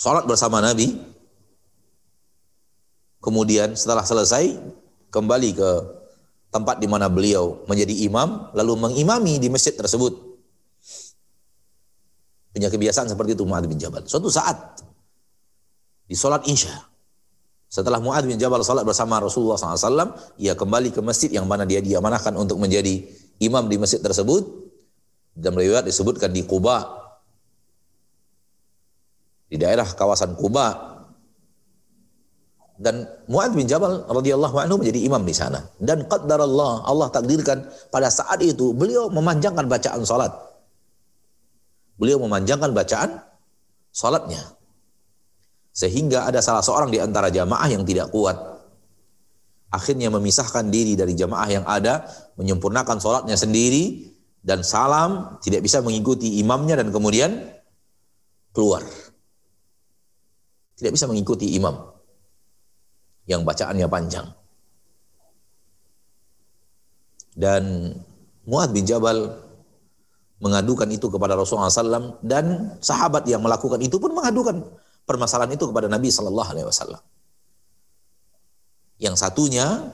[0.00, 0.96] sholat bersama Nabi,
[3.20, 4.56] kemudian setelah selesai
[5.12, 5.70] kembali ke
[6.48, 10.16] tempat di mana beliau menjadi imam, lalu mengimami di masjid tersebut.
[12.50, 14.08] Punya kebiasaan seperti itu Mu'ad bin Jabal.
[14.08, 14.80] Suatu saat
[16.08, 16.74] di sholat isya,
[17.70, 21.78] setelah Mu'ad bin Jabal salat bersama Rasulullah SAW, ia kembali ke masjid yang mana dia
[21.78, 23.06] diamanahkan untuk menjadi
[23.38, 24.72] imam di masjid tersebut.
[25.30, 26.99] Dan riwayat disebutkan di Kuba,
[29.50, 30.88] di daerah kawasan Kuba.
[32.80, 35.60] Dan Mu'ad bin Jabal radhiyallahu anhu menjadi imam di sana.
[35.76, 40.32] Dan qaddar Allah, takdirkan pada saat itu beliau memanjangkan bacaan salat.
[42.00, 43.20] Beliau memanjangkan bacaan
[43.92, 44.40] salatnya
[45.70, 48.36] sehingga ada salah seorang di antara jamaah yang tidak kuat.
[49.70, 52.02] Akhirnya memisahkan diri dari jamaah yang ada,
[52.34, 54.10] menyempurnakan sholatnya sendiri,
[54.42, 57.38] dan salam tidak bisa mengikuti imamnya dan kemudian
[58.50, 58.82] keluar.
[60.80, 61.76] Tidak bisa mengikuti imam
[63.28, 64.26] yang bacaannya panjang.
[67.36, 67.94] Dan
[68.48, 69.36] Muad bin Jabal
[70.40, 74.64] mengadukan itu kepada Rasulullah SAW dan sahabat yang melakukan itu pun mengadukan
[75.04, 77.02] permasalahan itu kepada Nabi Shallallahu Alaihi Wasallam.
[78.96, 79.92] Yang satunya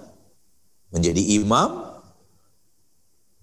[0.95, 1.99] menjadi imam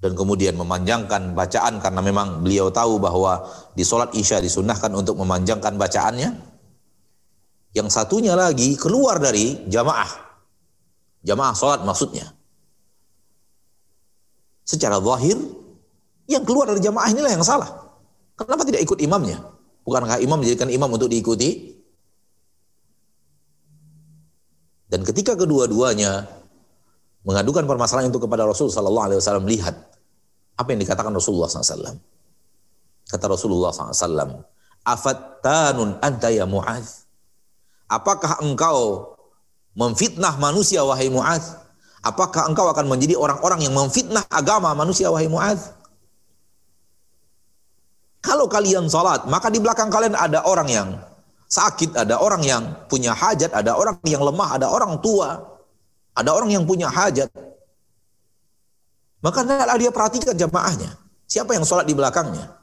[0.03, 5.79] dan kemudian memanjangkan bacaan karena memang beliau tahu bahwa di sholat isya disunahkan untuk memanjangkan
[5.79, 6.52] bacaannya.
[7.73, 10.09] Yang satunya lagi keluar dari jamaah.
[11.25, 12.29] Jamaah sholat maksudnya.
[14.63, 15.35] Secara zahir,
[16.29, 17.69] yang keluar dari jamaah inilah yang salah.
[18.37, 19.41] Kenapa tidak ikut imamnya?
[19.83, 21.75] Bukankah imam menjadikan imam untuk diikuti?
[24.87, 26.29] Dan ketika kedua-duanya
[27.25, 29.75] mengadukan permasalahan itu kepada Rasul Sallallahu Alaihi Wasallam, lihat
[30.53, 31.97] apa yang dikatakan Rasulullah SAW.
[33.09, 34.45] Kata Rasulullah SAW,
[34.85, 37.02] Afattanun anta ya Mu'az.
[37.93, 39.13] Apakah engkau
[39.77, 41.61] memfitnah manusia wahai Mu'az?
[42.01, 45.77] Apakah engkau akan menjadi orang-orang yang memfitnah agama manusia wahai Mu'az?
[48.23, 50.89] Kalau kalian salat, maka di belakang kalian ada orang yang
[51.45, 55.37] sakit, ada orang yang punya hajat, ada orang yang lemah, ada orang tua,
[56.17, 57.29] ada orang yang punya hajat.
[59.21, 60.97] Maka hendaklah dia perhatikan jamaahnya.
[61.29, 62.62] Siapa yang sholat di belakangnya?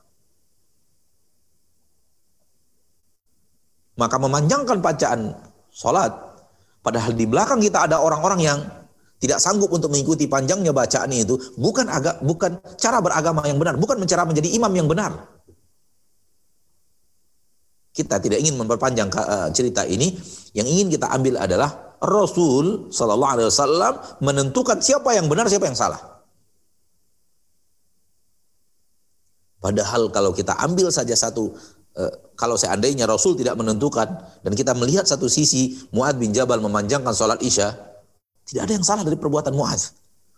[4.00, 5.36] Maka memanjangkan bacaan
[5.68, 6.08] sholat.
[6.80, 8.58] Padahal di belakang kita ada orang-orang yang
[9.20, 14.00] tidak sanggup untuk mengikuti panjangnya bacaan itu bukan agak bukan cara beragama yang benar, bukan
[14.08, 15.28] cara menjadi imam yang benar.
[17.92, 20.16] Kita tidak ingin memperpanjang eh, cerita ini.
[20.56, 23.92] Yang ingin kita ambil adalah Rasul Shallallahu Alaihi Wasallam
[24.24, 26.00] menentukan siapa yang benar, siapa yang salah.
[29.60, 31.52] Padahal kalau kita ambil saja satu,
[32.38, 34.08] kalau seandainya Rasul tidak menentukan
[34.40, 37.76] dan kita melihat satu sisi Muad bin Jabal memanjangkan sholat isya,
[38.48, 39.78] tidak ada yang salah dari perbuatan Muad.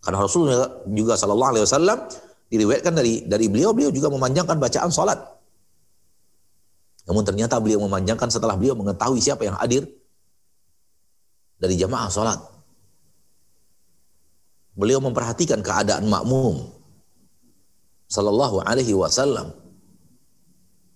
[0.03, 0.51] Karena Rasul
[0.91, 1.99] juga Shallallahu Alaihi Wasallam
[2.51, 5.21] diriwayatkan dari dari beliau, beliau juga memanjangkan bacaan sholat.
[7.07, 9.87] Namun ternyata beliau memanjangkan setelah beliau mengetahui siapa yang hadir
[11.63, 12.39] dari jamaah sholat.
[14.75, 16.67] Beliau memperhatikan keadaan makmum.
[18.11, 19.62] Sallallahu alaihi wasallam.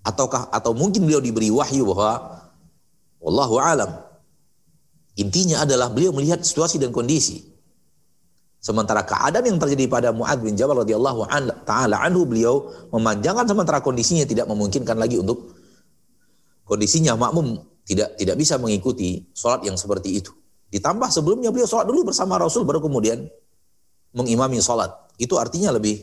[0.07, 2.37] Ataukah atau mungkin beliau diberi wahyu bahwa
[3.27, 3.91] Wallahu alam.
[5.19, 7.43] Intinya adalah beliau melihat situasi dan kondisi.
[8.63, 11.27] Sementara keadaan yang terjadi pada Mu'ad bin Jabal radhiyallahu
[11.67, 15.55] taala anhu beliau memanjangkan sementara kondisinya tidak memungkinkan lagi untuk
[16.67, 20.35] kondisinya makmum tidak tidak bisa mengikuti sholat yang seperti itu.
[20.71, 23.27] Ditambah sebelumnya beliau sholat dulu bersama Rasul baru kemudian
[24.15, 24.91] mengimami sholat.
[25.19, 26.03] Itu artinya lebih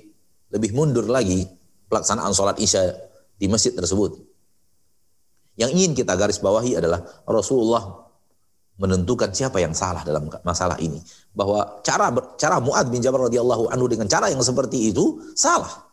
[0.52, 1.46] lebih mundur lagi
[1.92, 2.96] pelaksanaan sholat isya
[3.43, 4.15] di masjid tersebut.
[5.60, 8.08] Yang ingin kita garis bawahi adalah Rasulullah
[8.80, 11.03] menentukan siapa yang salah dalam masalah ini.
[11.36, 12.07] Bahwa cara
[12.39, 15.91] cara Muad bin Jabal radhiyallahu anhu dengan cara yang seperti itu salah.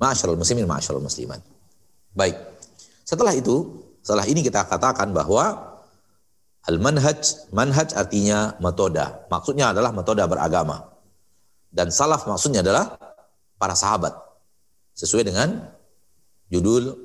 [0.00, 1.44] Masyarul muslimin, masyarul muslimat.
[2.16, 2.36] Baik.
[3.04, 5.76] Setelah itu, setelah ini kita katakan bahwa
[6.64, 9.24] al-manhaj, manhaj artinya metoda.
[9.30, 10.95] Maksudnya adalah metoda beragama.
[11.76, 12.96] Dan salaf maksudnya adalah
[13.60, 14.16] para sahabat.
[14.96, 15.60] Sesuai dengan
[16.48, 16.96] judul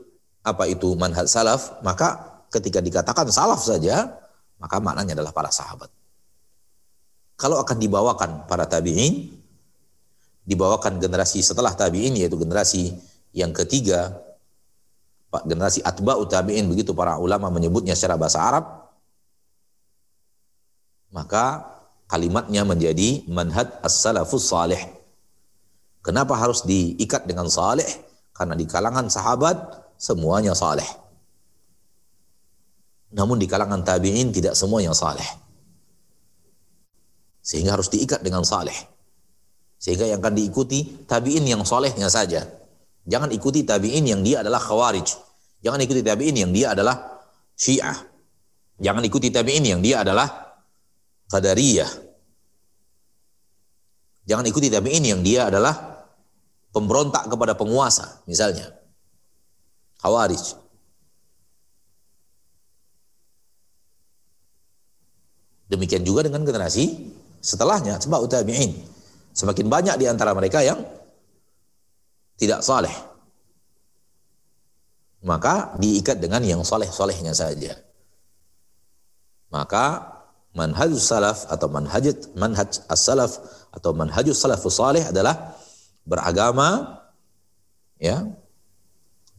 [0.47, 4.15] apa itu manhaj salaf, maka ketika dikatakan salaf saja,
[4.63, 5.91] maka maknanya adalah para sahabat.
[7.35, 9.35] Kalau akan dibawakan para tabi'in,
[10.47, 12.95] dibawakan generasi setelah tabi'in yaitu generasi
[13.35, 14.15] yang ketiga
[15.47, 18.65] generasi atba'u tabi'in begitu para ulama menyebutnya secara bahasa Arab
[21.11, 21.67] Maka
[22.11, 24.83] kalimatnya menjadi manhaj as-salafus salih.
[26.03, 27.87] Kenapa harus diikat dengan salih?
[28.35, 29.55] Karena di kalangan sahabat
[29.95, 30.85] semuanya saleh.
[33.15, 35.23] Namun di kalangan tabi'in tidak semua yang saleh.
[37.39, 38.75] Sehingga harus diikat dengan saleh.
[39.79, 42.43] Sehingga yang akan diikuti tabi'in yang solehnya saja.
[43.07, 45.07] Jangan ikuti tabi'in yang dia adalah khawarij.
[45.63, 47.23] Jangan ikuti tabi'in yang dia adalah
[47.55, 47.95] syiah.
[48.83, 50.50] Jangan ikuti tabi'in yang dia adalah
[51.31, 51.91] qadariyah.
[54.27, 55.73] Jangan ikuti tabi'in yang dia adalah
[56.75, 58.69] pemberontak kepada penguasa, misalnya.
[60.03, 60.59] Khawarij.
[65.71, 68.75] Demikian juga dengan generasi setelahnya, sebab tabi'in.
[69.31, 70.83] Semakin banyak di antara mereka yang
[72.35, 72.91] tidak saleh.
[75.23, 77.77] Maka diikat dengan yang soleh-solehnya saja.
[79.53, 80.20] Maka
[80.51, 83.39] manhaj salaf atau manhaj manhaj as-salaf
[83.71, 85.55] atau manhajus salafus saleh adalah
[86.03, 86.99] beragama
[87.95, 88.27] ya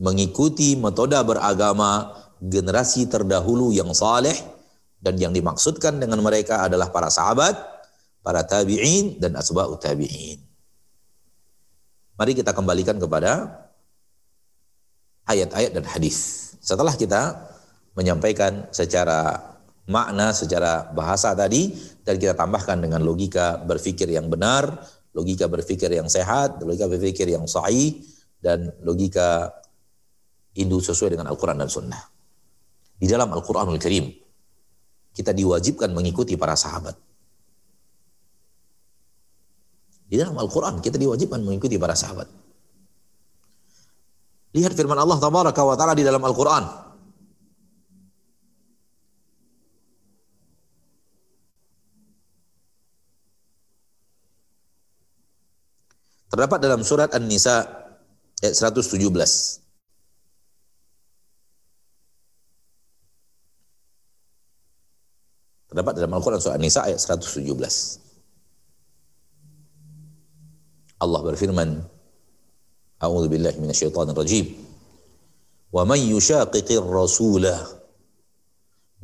[0.01, 4.35] mengikuti metode beragama generasi terdahulu yang saleh
[5.03, 7.59] dan yang dimaksudkan dengan mereka adalah para sahabat,
[8.23, 10.39] para tabi'in dan asba'ut tabi'in.
[12.19, 13.63] Mari kita kembalikan kepada
[15.27, 16.51] ayat-ayat dan hadis.
[16.63, 17.51] Setelah kita
[17.99, 19.52] menyampaikan secara
[19.89, 24.79] makna, secara bahasa tadi dan kita tambahkan dengan logika berpikir yang benar,
[25.15, 27.99] logika berpikir yang sehat, logika berpikir yang sahih
[28.43, 29.51] dan logika
[30.59, 32.03] indu sesuai dengan Al-Quran dan Sunnah.
[32.99, 34.11] Di dalam Al-Quranul Karim,
[35.13, 36.97] kita diwajibkan mengikuti para sahabat.
[40.13, 42.29] Di dalam Al-Quran kita diwajibkan mengikuti para sahabat.
[44.53, 46.82] Lihat firman Allah ta'ala di dalam Al-Quran.
[56.33, 57.61] Terdapat dalam surat An-Nisa
[58.41, 58.89] ayat 117.
[65.69, 67.45] Terdapat dalam Al-Quran surah An-Nisa ayat 117.
[71.05, 71.85] Allah berfirman,
[72.97, 74.57] A'udzu billahi minasyaitonir rajim.
[75.69, 77.61] Wa man yushaqiqir rasulah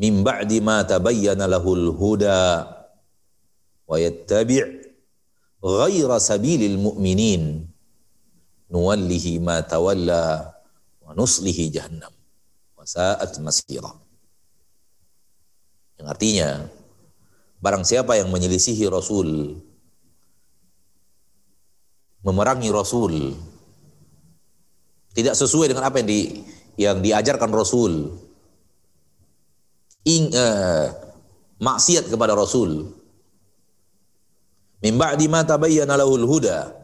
[0.00, 2.72] min ba'di ma tabayyana lahul huda
[3.84, 4.77] wa yattabi'
[5.62, 7.66] ghaira sabilil mu'minin
[8.70, 10.54] nuwallihi ma tawalla
[11.02, 12.12] wa nuslihi jahannam
[12.76, 12.84] wa.
[15.98, 16.48] Yang artinya,
[17.58, 19.58] barang siapa yang menyelisihi Rasul,
[22.22, 23.34] memerangi Rasul,
[25.10, 26.20] tidak sesuai dengan apa yang di
[26.78, 28.14] yang diajarkan Rasul,
[30.06, 30.94] ing, uh,
[31.58, 32.94] maksiat kepada Rasul,
[34.84, 36.74] mimba di mata tabayyana lahul huda,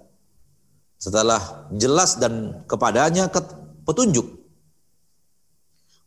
[0.98, 3.28] setelah jelas dan kepadanya
[3.84, 4.44] petunjuk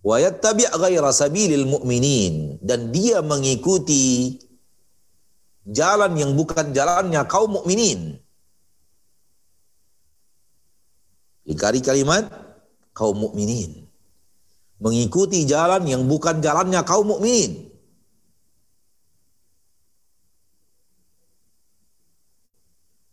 [0.07, 4.39] wa yattabi' ghaira sabilil mu'minin dan dia mengikuti
[5.67, 8.23] jalan yang bukan jalannya kaum mukminin.
[11.47, 12.27] Dikari kalimat
[12.95, 13.87] kaum mukminin.
[14.83, 17.71] Mengikuti jalan yang bukan jalannya kaum mukminin.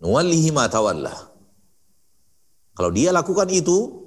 [0.04, 0.52] Nuwallihi.
[2.76, 4.04] Kalau dia lakukan itu,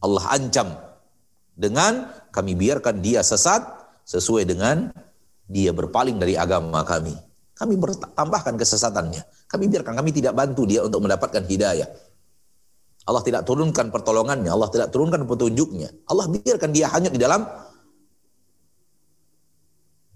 [0.00, 0.72] Allah ancam
[1.52, 3.60] dengan kami biarkan dia sesat
[4.08, 4.88] sesuai dengan
[5.44, 7.12] dia berpaling dari agama kami.
[7.54, 9.22] Kami bertambahkan kesesatannya.
[9.46, 11.86] Kami biarkan kami tidak bantu dia untuk mendapatkan hidayah.
[13.04, 16.08] Allah tidak turunkan pertolongannya, Allah tidak turunkan petunjuknya.
[16.08, 17.44] Allah biarkan dia hanyut di dalam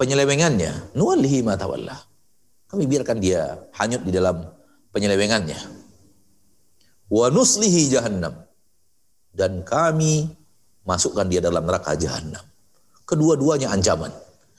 [0.00, 0.96] penyelewengannya.
[0.96, 2.00] Nuwallihi ma tawalla.
[2.68, 4.57] Kami biarkan dia hanyut di dalam
[4.98, 5.54] penyelewengannya.
[7.06, 8.42] Wa nuslihi jahannam.
[9.30, 10.26] Dan kami
[10.82, 12.42] masukkan dia dalam neraka jahanam.
[13.06, 14.10] Kedua-duanya ancaman.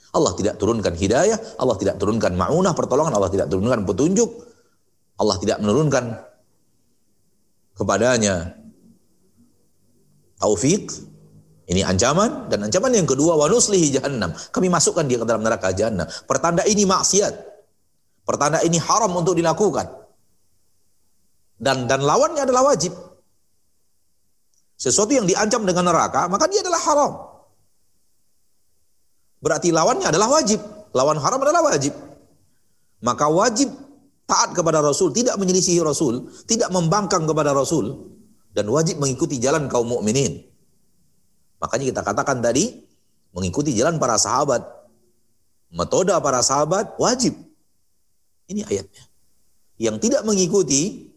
[0.10, 4.26] Allah tidak turunkan hidayah, Allah tidak turunkan ma'unah pertolongan, Allah tidak turunkan petunjuk,
[5.22, 6.18] Allah tidak menurunkan
[7.78, 8.58] kepadanya
[10.42, 10.90] taufik.
[11.70, 14.34] Ini ancaman dan ancaman yang kedua wa nuslihi jahannam.
[14.34, 16.10] Kami masukkan dia ke dalam neraka jahannam.
[16.26, 17.34] Pertanda ini maksiat.
[18.26, 20.09] Pertanda ini haram untuk dilakukan.
[21.60, 22.96] Dan dan lawannya adalah wajib.
[24.80, 27.12] Sesuatu yang diancam dengan neraka, maka dia adalah haram.
[29.44, 30.64] Berarti lawannya adalah wajib.
[30.96, 31.92] Lawan haram adalah wajib.
[33.04, 33.70] Maka wajib
[34.24, 38.08] taat kepada Rasul, tidak menyelisihi Rasul, tidak membangkang kepada Rasul,
[38.56, 40.48] dan wajib mengikuti jalan kaum mukminin.
[41.60, 42.88] Makanya kita katakan tadi,
[43.36, 44.64] mengikuti jalan para sahabat,
[45.70, 47.38] Metoda para sahabat wajib.
[48.50, 49.06] Ini ayatnya.
[49.78, 51.09] Yang tidak mengikuti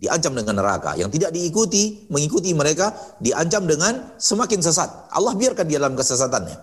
[0.00, 0.96] diancam dengan neraka.
[0.96, 4.88] Yang tidak diikuti, mengikuti mereka diancam dengan semakin sesat.
[5.12, 6.56] Allah biarkan dia dalam kesesatannya.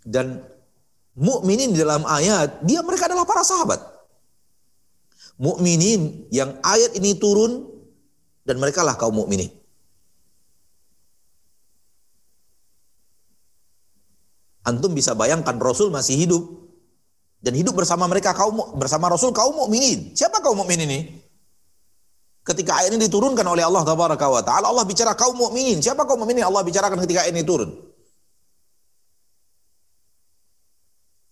[0.00, 0.40] Dan
[1.14, 3.78] mukminin di dalam ayat, dia mereka adalah para sahabat.
[5.36, 7.68] Mukminin yang ayat ini turun
[8.48, 9.52] dan mereka lah kaum mukminin.
[14.64, 16.44] Antum bisa bayangkan Rasul masih hidup
[17.40, 20.12] dan hidup bersama mereka kaum bersama Rasul kaum mukminin.
[20.12, 21.00] Siapa kaum mukminin ini?
[22.44, 25.80] Ketika ayat ini diturunkan oleh Allah tabaraka wa Allah bicara kaum mukminin.
[25.80, 27.72] Siapa kaum mukminin Allah bicarakan ketika ayat ini turun?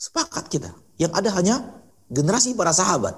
[0.01, 0.73] Sepakat kita.
[0.97, 1.57] Yang ada hanya
[2.09, 3.13] generasi para sahabat.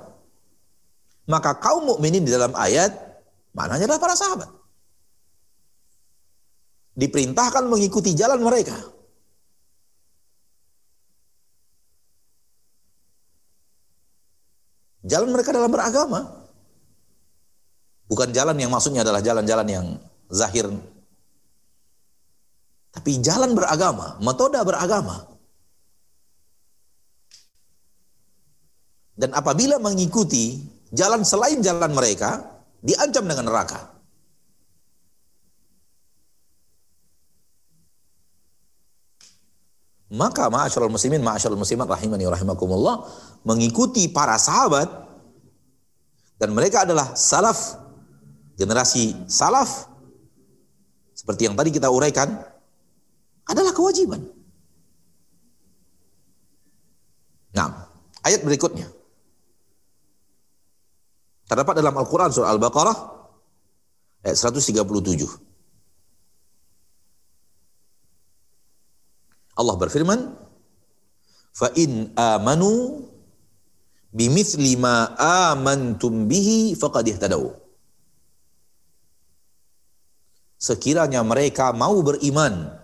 [1.30, 2.90] Maka kaum mukminin di dalam ayat
[3.54, 4.50] maknanya adalah para sahabat.
[6.98, 8.74] Diperintahkan mengikuti jalan mereka.
[15.04, 16.28] Jalan mereka dalam beragama.
[18.10, 19.86] Bukan jalan yang maksudnya adalah jalan-jalan yang
[20.28, 20.66] zahir.
[22.90, 25.30] Tapi jalan beragama, metode beragama.
[29.14, 30.58] Dan apabila mengikuti
[30.90, 32.40] jalan selain jalan mereka,
[32.82, 33.99] diancam dengan neraka.
[40.10, 43.06] Maka ma'asyiral muslimin, ma'asyiral muslimat rahimani rahimakumullah
[43.46, 44.90] mengikuti para sahabat
[46.42, 47.78] dan mereka adalah salaf
[48.58, 49.86] generasi salaf
[51.14, 52.42] seperti yang tadi kita uraikan
[53.46, 54.18] adalah kewajiban.
[57.54, 57.86] Nah,
[58.26, 58.90] ayat berikutnya
[61.46, 62.96] terdapat dalam Al-Qur'an surah Al-Baqarah
[64.26, 65.49] ayat 137.
[69.60, 70.32] Allah berfirman,
[71.52, 73.04] "Fa in amanu
[74.08, 75.12] bimithli ma
[75.52, 77.44] amantum bihi faqad ihtadaw."
[80.56, 82.80] Sekiranya mereka mau beriman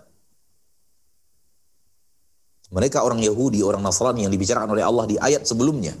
[2.67, 5.95] mereka orang Yahudi, orang Nasrani yang dibicarakan oleh Allah di ayat sebelumnya.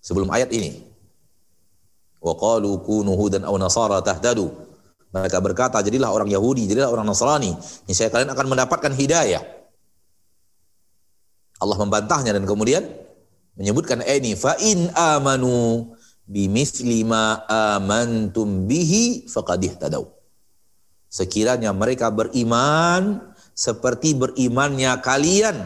[0.00, 0.80] Sebelum ayat ini.
[2.24, 4.48] Wa qalu kunu hudan aw nasara tahtadu.
[5.14, 7.54] Mereka berkata, jadilah orang Yahudi, jadilah orang Nasrani.
[7.86, 9.46] Niscaya kalian akan mendapatkan hidayah.
[11.62, 12.82] Allah membantahnya dan kemudian
[13.54, 15.94] menyebutkan ini fa in amanu
[16.26, 20.02] bimithli ma amantum bihi faqad ihtadaw.
[21.06, 23.22] Sekiranya mereka beriman
[23.54, 25.62] seperti berimannya kalian,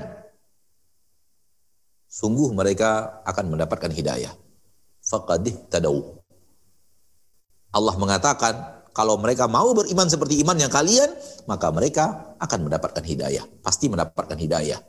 [2.04, 4.36] sungguh mereka akan mendapatkan hidayah.
[5.08, 5.96] Faqad ihtadaw.
[7.72, 11.10] Allah mengatakan kalau mereka mau beriman seperti iman yang kalian,
[11.46, 13.44] maka mereka akan mendapatkan hidayah.
[13.62, 14.80] Pasti mendapatkan hidayah.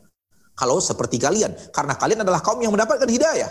[0.57, 3.47] Kalau seperti kalian, karena kalian adalah kaum yang mendapatkan hidayah.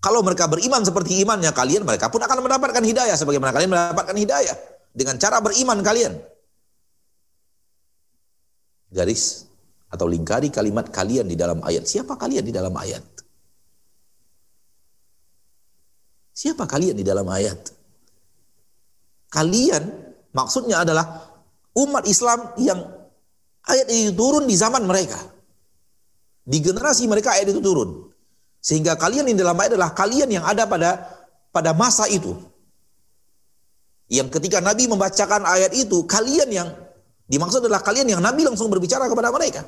[0.00, 4.56] Kalau mereka beriman seperti imannya kalian, mereka pun akan mendapatkan hidayah sebagaimana kalian mendapatkan hidayah
[4.92, 6.14] dengan cara beriman kalian.
[8.92, 9.44] Garis
[9.92, 11.84] atau lingkari kalimat kalian di dalam ayat.
[11.84, 13.04] Siapa kalian di dalam ayat?
[16.36, 17.75] Siapa kalian di dalam ayat?
[19.36, 19.84] Kalian
[20.32, 21.28] maksudnya adalah
[21.76, 22.80] umat Islam yang
[23.68, 25.20] ayat ini turun di zaman mereka.
[26.46, 28.08] Di generasi mereka ayat itu turun.
[28.64, 31.04] Sehingga kalian yang dalam ayat adalah kalian yang ada pada
[31.52, 32.32] pada masa itu.
[34.08, 36.68] Yang ketika Nabi membacakan ayat itu, kalian yang
[37.26, 39.66] dimaksud adalah kalian yang Nabi langsung berbicara kepada mereka.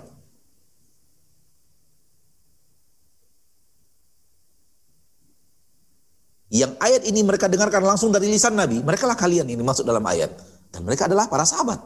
[6.49, 10.01] Yang ayat ini mereka dengarkan langsung dari lisan Nabi, mereka lah kalian ini masuk dalam
[10.09, 10.32] ayat.
[10.72, 11.80] Dan mereka adalah para sahabat.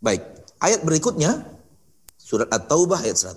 [0.00, 0.24] Baik,
[0.64, 1.44] ayat berikutnya
[2.16, 3.36] surat At-Taubah ayat 100.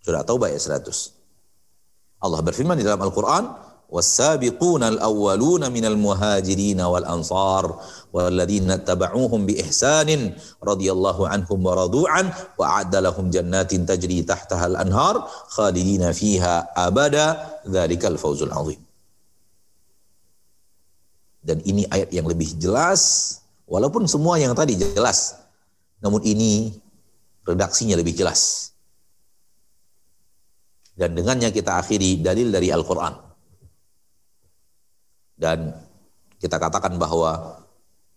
[0.00, 1.12] Surat At-Taubah ayat 100.
[2.24, 3.52] Allah berfirman di dalam Al-Qur'an,
[3.93, 7.81] والسابقون الأولون من المهاجرين والأنصار
[8.13, 10.09] والذين اتبعوهم بإحسان
[10.63, 15.15] رضي الله عنهم ورضوا عنه وأعد لهم جنات تجري تحتها الأنهار
[15.47, 17.27] خالدين فيها أبدا
[17.67, 18.81] ذلك الفوز العظيم
[21.39, 23.01] dan ini ayat yang lebih jelas
[23.65, 25.39] walaupun semua yang tadi jelas
[26.03, 26.77] namun ini
[27.47, 28.75] redaksinya lebih jelas
[30.99, 33.22] dan dengannya kita akhiri dalil dari Al-Quran
[35.43, 35.75] dan
[36.39, 37.63] kita katakan bahwa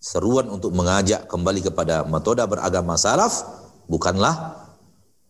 [0.03, 3.47] seruan untuk mengajak kembali kepada metode beragama salaf
[3.87, 4.63] bukanlah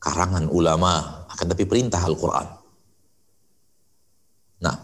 [0.03, 2.47] karangan ulama, akan tapi perintah Al-Quran.
[4.63, 4.77] Nah,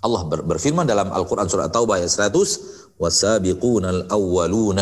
[0.00, 4.80] Allah ber- berfirman dalam Al-Quran surat Taubah ayat 100, وَسَابِقُونَ الْأَوَّلُونَ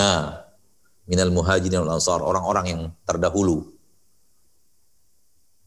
[1.05, 3.68] minal muhajirin wal ansar, orang-orang yang terdahulu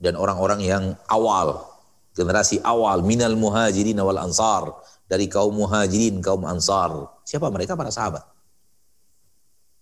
[0.02, 1.71] dan orang-orang yang awal,
[2.13, 4.69] generasi awal minal muhajirin wal ansar,
[5.09, 6.93] dari kaum muhajirin, kaum ansar.
[7.29, 7.77] Siapa mereka?
[7.77, 8.25] Para sahabat.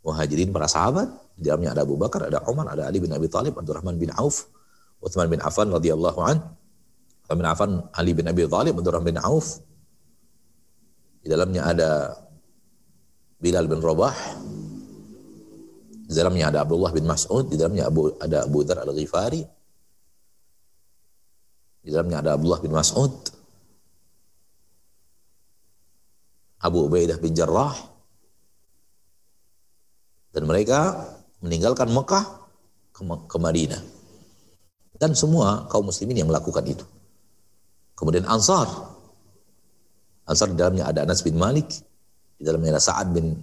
[0.00, 3.52] Muhajirin para sahabat, di dalamnya ada Abu Bakar, ada Umar, ada Ali bin Abi Thalib,
[3.52, 4.48] Abdurrahman bin Auf,
[5.04, 6.40] Uthman bin Affan radhiyallahu an,
[7.28, 9.60] Uthman bin Affan, Ali bin Abi Thalib, Abdurrahman bin Auf.
[11.20, 12.16] Di dalamnya ada
[13.36, 14.16] Bilal bin Rabah,
[16.10, 19.44] di dalamnya ada Abdullah bin Mas'ud, di dalamnya Abu, ada Abu Dhar al-Ghifari,
[21.80, 23.14] di dalamnya ada Abdullah bin Mas'ud,
[26.60, 27.72] Abu Ubaidah bin Jarrah,
[30.36, 31.08] dan mereka
[31.40, 32.24] meninggalkan Mekah
[32.92, 33.82] ke, ke Madinah.
[35.00, 36.84] Dan semua kaum muslimin yang melakukan itu.
[37.96, 38.68] Kemudian Ansar.
[40.28, 41.72] Ansar di dalamnya ada Anas bin Malik,
[42.36, 43.40] di dalamnya ada Sa'ad bin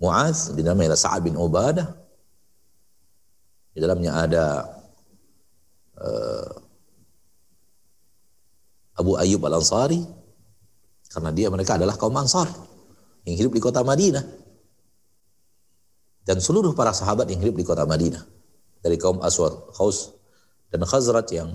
[0.00, 1.88] Mu'az, di dalamnya ada Sa'ad bin Ubadah,
[3.72, 4.44] di dalamnya ada
[6.00, 6.61] uh,
[8.98, 10.00] Abu Ayyub Al-Ansari,
[11.12, 12.48] karena dia mereka adalah kaum Ansar
[13.28, 14.24] yang hidup di kota Madinah.
[16.22, 18.22] Dan seluruh para sahabat yang hidup di kota Madinah.
[18.82, 20.10] Dari kaum Aswad, Khaus,
[20.70, 21.50] dan Khazraj yang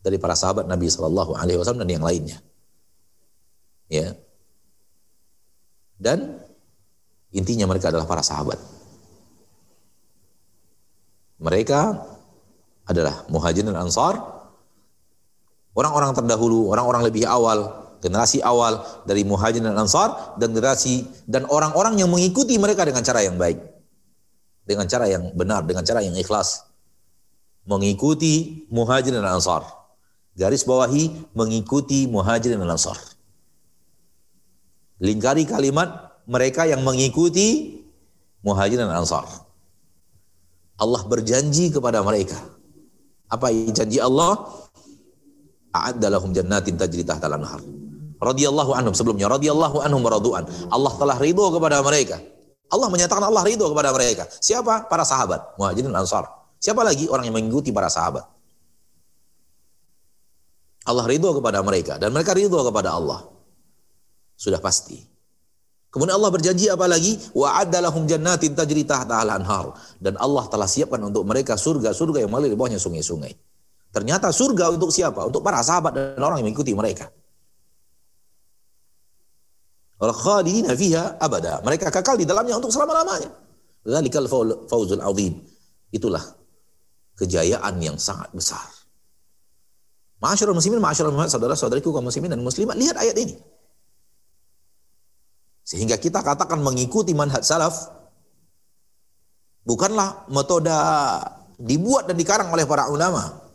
[0.00, 2.38] dari para sahabat Nabi Shallallahu Alaihi Wasallam dan yang lainnya.
[3.90, 4.16] Ya.
[6.00, 6.40] Dan
[7.34, 8.56] intinya mereka adalah para sahabat.
[11.40, 11.80] Mereka
[12.88, 14.18] adalah muhajirin dan ansar,
[15.74, 22.00] orang-orang terdahulu, orang-orang lebih awal, generasi awal dari muhajirin dan ansar, dan generasi dan orang-orang
[22.00, 23.60] yang mengikuti mereka dengan cara yang baik,
[24.64, 26.64] dengan cara yang benar, dengan cara yang ikhlas,
[27.68, 29.62] mengikuti muhajirin dan ansar.
[30.34, 32.96] Garis bawahi mengikuti muhajirin dan ansar.
[35.00, 37.80] Lingkari kalimat mereka yang mengikuti
[38.40, 39.28] muhajirin dan ansar.
[40.80, 42.40] Allah berjanji kepada mereka.
[43.28, 44.48] Apa janji Allah?
[45.70, 47.62] A'adda lahum jannatin tajri tahtal anhar.
[48.20, 50.44] Radiyallahu anhum sebelumnya radiyallahu anhum radu'an.
[50.68, 52.20] Allah telah ridho kepada mereka.
[52.70, 54.28] Allah menyatakan Allah ridho kepada mereka.
[54.28, 54.86] Siapa?
[54.86, 56.28] Para sahabat, muhajirin ansar.
[56.60, 58.28] Siapa lagi orang yang mengikuti para sahabat?
[60.84, 63.24] Allah ridho kepada mereka dan mereka ridho kepada Allah.
[64.36, 65.00] Sudah pasti.
[65.90, 67.18] Kemudian Allah berjanji apa lagi?
[67.34, 69.74] Wa lahum jannatin tajri tahta al-anhar.
[69.98, 73.49] Dan Allah telah siapkan untuk mereka surga-surga yang mengalir di bawahnya sungai-sungai.
[73.90, 75.26] Ternyata surga untuk siapa?
[75.26, 77.10] Untuk para sahabat dan orang yang mengikuti mereka.
[79.98, 81.58] Wal khalidina fiha abada.
[81.60, 83.28] Mereka kekal di dalamnya untuk selama-lamanya.
[83.82, 84.30] Dzalikal
[84.70, 85.42] fawzul azim.
[85.90, 86.22] Itulah
[87.18, 88.64] kejayaan yang sangat besar.
[90.20, 93.34] Masyarakat muslimin, masyarakat muslimin, saudara-saudariku kaum muslimin dan muslimat, lihat ayat ini.
[95.64, 97.88] Sehingga kita katakan mengikuti manhaj salaf
[99.64, 100.72] bukanlah metode
[101.60, 103.49] dibuat dan dikarang oleh para ulama.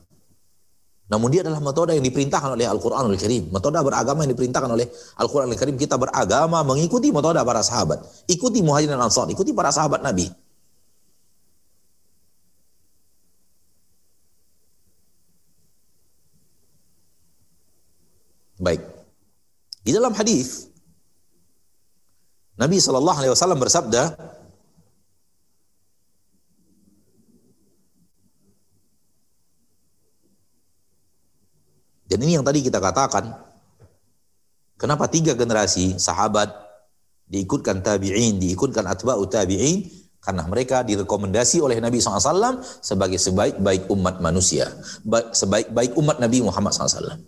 [1.06, 3.54] Namun dia adalah metode yang diperintahkan oleh Al-Quranul Karim.
[3.54, 4.90] Metode beragama yang diperintahkan oleh
[5.22, 5.78] Al-Quranul Karim.
[5.78, 8.02] Kita beragama mengikuti metode para sahabat.
[8.26, 9.30] Ikuti muhajirin dan ansar.
[9.30, 10.34] Ikuti para sahabat Nabi.
[18.58, 18.82] Baik.
[19.86, 20.74] Di dalam hadis
[22.56, 24.16] Nabi Wasallam bersabda,
[32.16, 33.28] dan ini yang tadi kita katakan,
[34.80, 36.48] kenapa tiga generasi sahabat
[37.28, 39.84] diikutkan tabi'in, diikutkan atba'u tabi'in,
[40.24, 44.72] karena mereka direkomendasi oleh Nabi SAW sebagai sebaik-baik umat manusia,
[45.36, 47.20] sebaik-baik umat Nabi Muhammad SAW.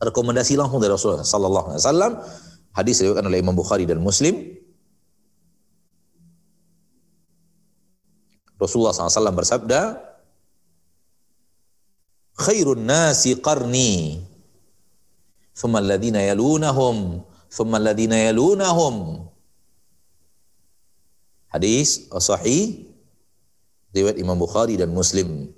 [0.00, 1.28] Rekomendasi langsung dari Rasulullah
[1.76, 2.24] Wasallam
[2.72, 4.56] Hadis diriwayatkan oleh Imam Bukhari dan Muslim.
[8.56, 10.07] Rasulullah SAW bersabda,
[12.38, 14.22] Khairun nasi qarni,
[15.58, 19.26] thumma yalunahum, thumma alladhina yalunahum.
[21.50, 22.86] Hadis sahih
[23.90, 25.50] riwayat Imam Bukhari dan Muslim.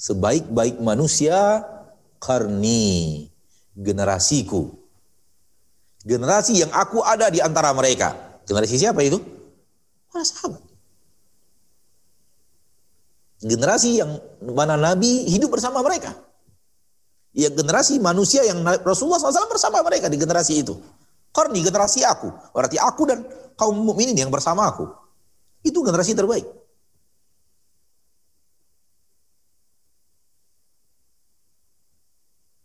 [0.00, 1.62] Sebaik-baik manusia
[2.18, 3.28] karni
[3.76, 4.84] generasiku
[6.04, 8.12] Generasi yang aku ada di antara mereka.
[8.44, 9.16] Generasi siapa itu?
[10.12, 10.60] Para sahabat.
[13.44, 16.16] Generasi yang mana Nabi hidup bersama mereka.
[17.36, 20.80] Ya generasi manusia yang Rasulullah SAW bersama mereka di generasi itu.
[21.28, 22.32] Korni generasi aku.
[22.56, 23.20] Berarti aku dan
[23.58, 24.88] kaum mukminin yang bersama aku.
[25.60, 26.46] Itu generasi terbaik.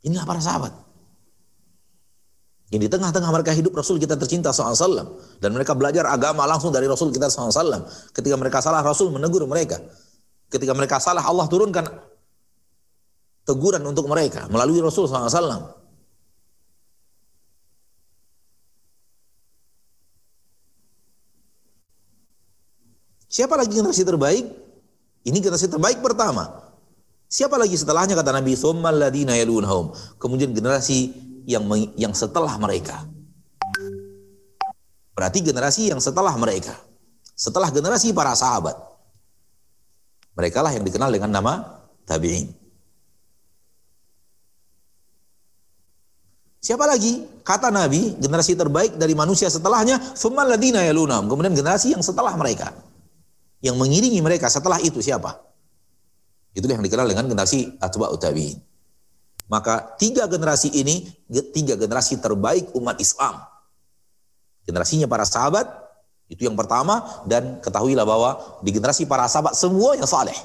[0.07, 0.71] Inilah para sahabat.
[2.69, 5.17] Yang di tengah-tengah mereka hidup Rasul kita tercinta SAW.
[5.41, 7.83] Dan mereka belajar agama langsung dari Rasul kita SAW.
[8.15, 9.81] Ketika mereka salah Rasul menegur mereka.
[10.49, 11.85] Ketika mereka salah Allah turunkan
[13.45, 15.77] teguran untuk mereka melalui Rasul SAW.
[23.29, 24.45] Siapa lagi generasi terbaik?
[25.21, 26.49] Ini generasi terbaik pertama.
[27.29, 29.93] Siapa lagi setelahnya kata Nabi yalunhum.
[30.17, 31.13] Kemudian generasi
[31.45, 33.05] yang yang setelah mereka.
[35.13, 36.73] Berarti generasi yang setelah mereka.
[37.37, 38.88] Setelah generasi para sahabat.
[40.39, 42.47] Mereka lah yang dikenal dengan nama tabi'in.
[46.63, 47.27] Siapa lagi?
[47.43, 49.99] Kata Nabi, generasi terbaik dari manusia setelahnya,
[50.47, 51.27] ladina yalunhum.
[51.27, 52.71] Kemudian generasi yang setelah mereka.
[53.59, 55.35] Yang mengiringi mereka setelah itu siapa?
[56.55, 58.63] Itulah yang dikenal dengan generasi atba'ut tabi'in.
[59.51, 61.09] Maka tiga generasi ini,
[61.51, 63.43] tiga generasi terbaik umat Islam.
[64.63, 65.67] Generasinya para sahabat,
[66.29, 70.37] itu yang pertama, dan ketahuilah bahwa di generasi para sahabat semua yang saleh.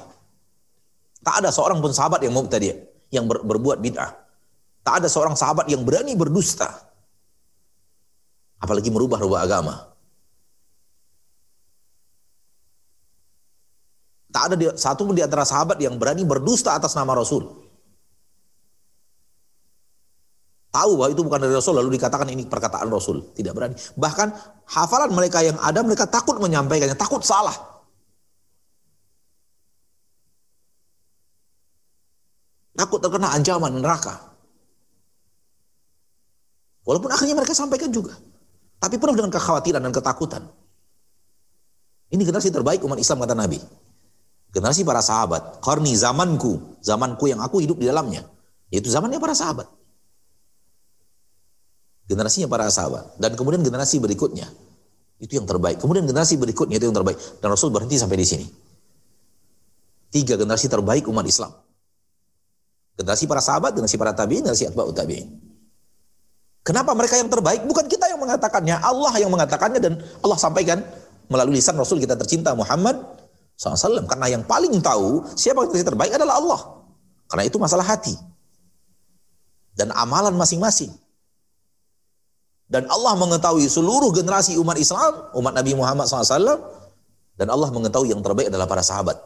[1.21, 2.73] Tak ada seorang pun sahabat yang mubtadi'
[3.13, 4.17] yang ber, berbuat bid'ah.
[4.81, 6.69] Tak ada seorang sahabat yang berani berdusta.
[8.57, 9.93] Apalagi merubah-rubah agama.
[14.29, 17.64] Tak ada satu pun di antara sahabat yang berani berdusta atas nama Rasul.
[20.75, 23.31] Tahu bahwa itu bukan dari Rasul lalu dikatakan ini perkataan Rasul.
[23.31, 23.79] Tidak berani.
[23.95, 24.27] Bahkan
[24.67, 27.55] hafalan mereka yang ada mereka takut menyampaikannya, takut salah.
[32.75, 34.35] Takut terkena ancaman neraka.
[36.83, 38.19] Walaupun akhirnya mereka sampaikan juga.
[38.83, 40.43] Tapi penuh dengan kekhawatiran dan ketakutan.
[42.11, 43.63] Ini generasi terbaik umat Islam kata Nabi
[44.55, 48.23] generasi para sahabat, karni zamanku, zamanku yang aku hidup di dalamnya,
[48.71, 49.67] yaitu zamannya para sahabat.
[52.05, 54.45] Generasinya para sahabat dan kemudian generasi berikutnya
[55.17, 55.81] itu yang terbaik.
[55.81, 58.45] Kemudian generasi berikutnya itu yang terbaik dan Rasul berhenti sampai di sini.
[60.13, 61.51] Tiga generasi terbaik umat Islam.
[62.95, 65.27] Generasi para sahabat, generasi para tabi'in, generasi atba'ut tabi'in.
[66.65, 67.61] Kenapa mereka yang terbaik?
[67.67, 69.93] Bukan kita yang mengatakannya, Allah yang mengatakannya dan
[70.25, 70.81] Allah sampaikan
[71.29, 72.97] melalui lisan Rasul kita tercinta Muhammad
[73.53, 74.07] SAW.
[74.09, 76.61] Karena yang paling tahu siapa yang terbaik adalah Allah.
[77.29, 78.17] Karena itu masalah hati.
[79.75, 80.89] Dan amalan masing-masing.
[82.65, 86.57] Dan Allah mengetahui seluruh generasi umat Islam, umat Nabi Muhammad SAW.
[87.35, 89.19] Dan Allah mengetahui yang terbaik adalah para sahabat.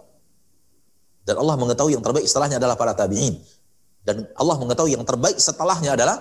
[1.24, 3.38] Dan Allah mengetahui yang terbaik setelahnya adalah para tabi'in.
[4.04, 6.18] Dan Allah mengetahui yang terbaik setelahnya adalah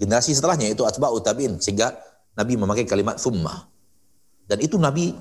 [0.00, 1.60] generasi setelahnya itu atba'u tabi'in.
[1.60, 1.92] Sehingga
[2.34, 3.68] Nabi memakai kalimat thumma.
[4.48, 5.12] Dan itu Nabi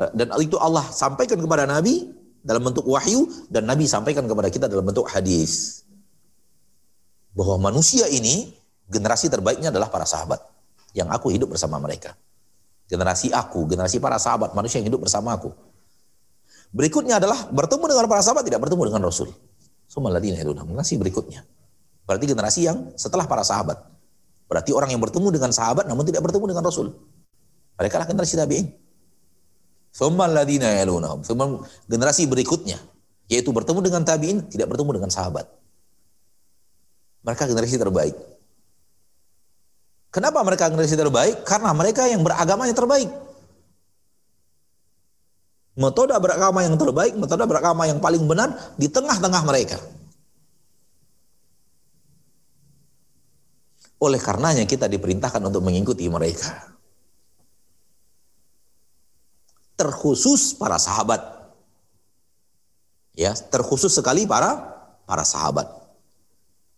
[0.00, 2.08] Eh, dan itu Allah sampaikan kepada Nabi
[2.42, 5.84] dalam bentuk wahyu dan Nabi sampaikan kepada kita dalam bentuk hadis.
[7.36, 8.52] Bahwa manusia ini
[8.88, 10.42] generasi terbaiknya adalah para sahabat
[10.96, 12.16] yang aku hidup bersama mereka.
[12.90, 15.52] Generasi aku, generasi para sahabat, manusia yang hidup bersama aku.
[16.72, 19.28] Berikutnya adalah bertemu dengan para sahabat tidak bertemu dengan Rasul.
[19.88, 21.44] Sumaladina generasi berikutnya.
[22.08, 23.76] Berarti generasi yang setelah para sahabat.
[24.48, 26.96] Berarti orang yang bertemu dengan sahabat namun tidak bertemu dengan Rasul.
[27.76, 28.72] Mereka lah generasi tabi'in.
[29.92, 31.20] Thummal ladina yalunahum.
[31.84, 32.80] generasi berikutnya
[33.28, 35.48] yaitu bertemu dengan tabi'in tidak bertemu dengan sahabat.
[37.24, 38.16] Mereka generasi terbaik.
[40.12, 41.42] Kenapa mereka generasi terbaik?
[41.48, 43.08] Karena mereka yang beragamanya terbaik.
[45.72, 49.80] Metode beragama yang terbaik, metode beragama yang paling benar di tengah-tengah mereka.
[53.96, 56.72] Oleh karenanya kita diperintahkan untuk mengikuti mereka.
[59.82, 61.18] terkhusus para sahabat.
[63.18, 64.62] Ya, terkhusus sekali para
[65.04, 65.66] para sahabat.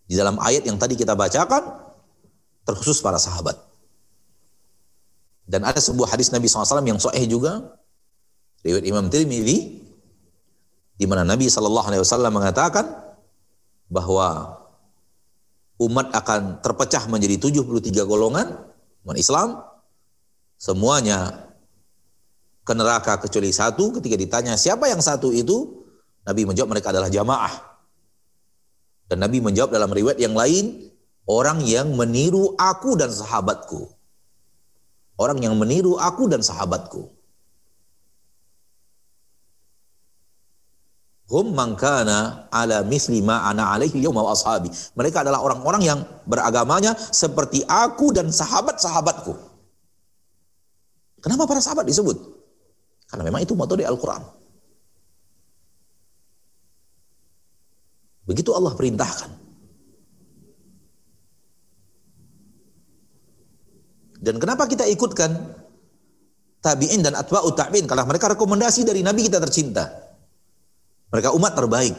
[0.08, 1.83] Di dalam ayat yang tadi kita bacakan
[2.64, 3.56] terkhusus para sahabat.
[5.44, 7.76] Dan ada sebuah hadis Nabi SAW yang sahih juga
[8.64, 9.84] riwayat Imam Tirmidzi
[10.96, 12.86] di mana Nabi Wasallam mengatakan
[13.92, 14.56] bahwa
[15.84, 18.56] umat akan terpecah menjadi 73 golongan
[19.04, 19.60] umat Islam
[20.56, 21.50] semuanya
[22.64, 25.84] ke neraka kecuali satu ketika ditanya siapa yang satu itu
[26.24, 27.52] Nabi menjawab mereka adalah jamaah
[29.10, 30.93] dan Nabi menjawab dalam riwayat yang lain
[31.24, 33.88] orang yang meniru aku dan sahabatku.
[35.14, 37.14] Orang yang meniru aku dan sahabatku.
[41.24, 44.68] Hum mangkana ala misli ma ana alaihi yawma ashabi.
[44.92, 45.98] Mereka adalah orang-orang yang
[46.28, 49.32] beragamanya seperti aku dan sahabat-sahabatku.
[51.24, 52.20] Kenapa para sahabat disebut?
[53.08, 54.20] Karena memang itu metode Al-Quran.
[58.28, 59.43] Begitu Allah perintahkan.
[64.24, 65.36] Dan kenapa kita ikutkan
[66.64, 67.84] tabi'in dan atba'u tabi'in?
[67.84, 69.84] Karena mereka rekomendasi dari Nabi kita tercinta.
[71.12, 71.92] Mereka umat terbaik.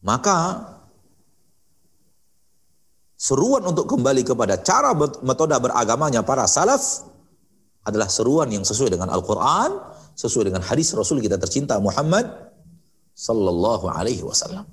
[0.00, 0.64] Maka
[3.20, 7.04] seruan untuk kembali kepada cara metode beragamanya para salaf
[7.84, 9.76] adalah seruan yang sesuai dengan Al-Quran,
[10.16, 12.24] sesuai dengan hadis Rasul kita tercinta Muhammad
[13.12, 14.64] sallallahu alaihi wasallam.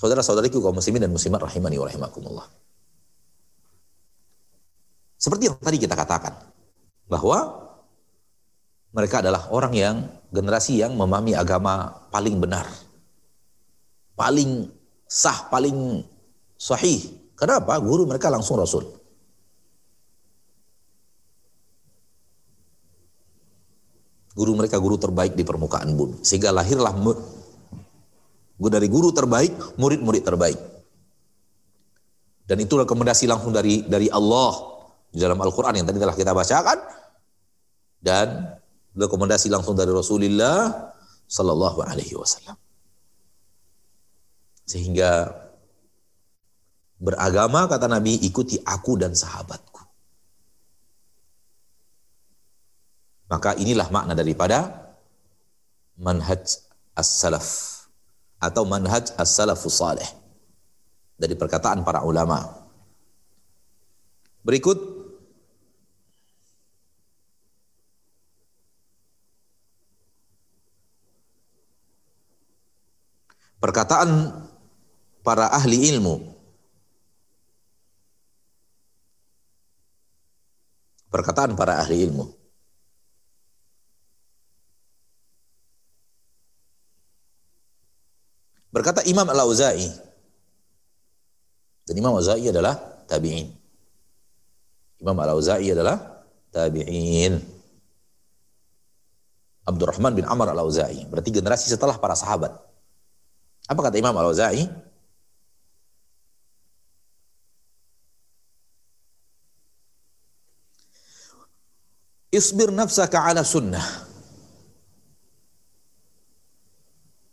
[0.00, 2.48] Saudara-saudariku kaum muslimin dan muslimat rahimani wa rahimakumullah.
[5.20, 6.32] Seperti yang tadi kita katakan
[7.04, 7.68] bahwa
[8.96, 9.96] mereka adalah orang yang
[10.32, 12.64] generasi yang memahami agama paling benar.
[14.16, 14.72] Paling
[15.04, 16.00] sah, paling
[16.56, 17.04] sahih.
[17.36, 17.76] Kenapa?
[17.76, 18.88] Guru mereka langsung Rasul.
[24.32, 26.24] Guru mereka guru terbaik di permukaan bumi.
[26.24, 26.96] Sehingga lahirlah
[28.68, 30.60] dari guru terbaik, murid-murid terbaik.
[32.44, 34.52] Dan itu rekomendasi langsung dari dari Allah
[35.08, 36.78] di dalam Al-Quran yang tadi telah kita bacakan.
[38.00, 38.58] Dan
[38.92, 40.92] rekomendasi langsung dari Rasulullah
[41.24, 42.58] Sallallahu Alaihi Wasallam.
[44.68, 45.30] Sehingga
[47.00, 49.80] beragama kata Nabi ikuti aku dan sahabatku.
[53.30, 54.90] Maka inilah makna daripada
[55.96, 56.66] manhaj
[56.98, 57.79] as-salaf
[58.40, 60.08] atau manhaj as-salafus salih
[61.20, 62.48] dari perkataan para ulama.
[64.40, 64.80] Berikut
[73.60, 74.32] perkataan
[75.20, 76.16] para ahli ilmu.
[81.12, 82.39] Perkataan para ahli ilmu.
[88.70, 89.90] Berkata Imam Al-Auza'i.
[91.86, 92.78] Dan Imam Al-Auza'i adalah
[93.10, 93.50] tabi'in.
[95.02, 96.22] Imam Al-Auza'i adalah
[96.54, 97.42] tabi'in.
[99.66, 101.02] Abdurrahman bin Amr Al-Auza'i.
[101.10, 102.54] Berarti generasi setelah para sahabat.
[103.66, 104.66] Apa kata Imam Al-Auza'i?
[112.30, 114.09] Isbir nafsaka ala sunnah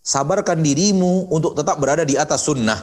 [0.08, 2.80] sabarkan dirimu untuk tetap berada di atas sunnah.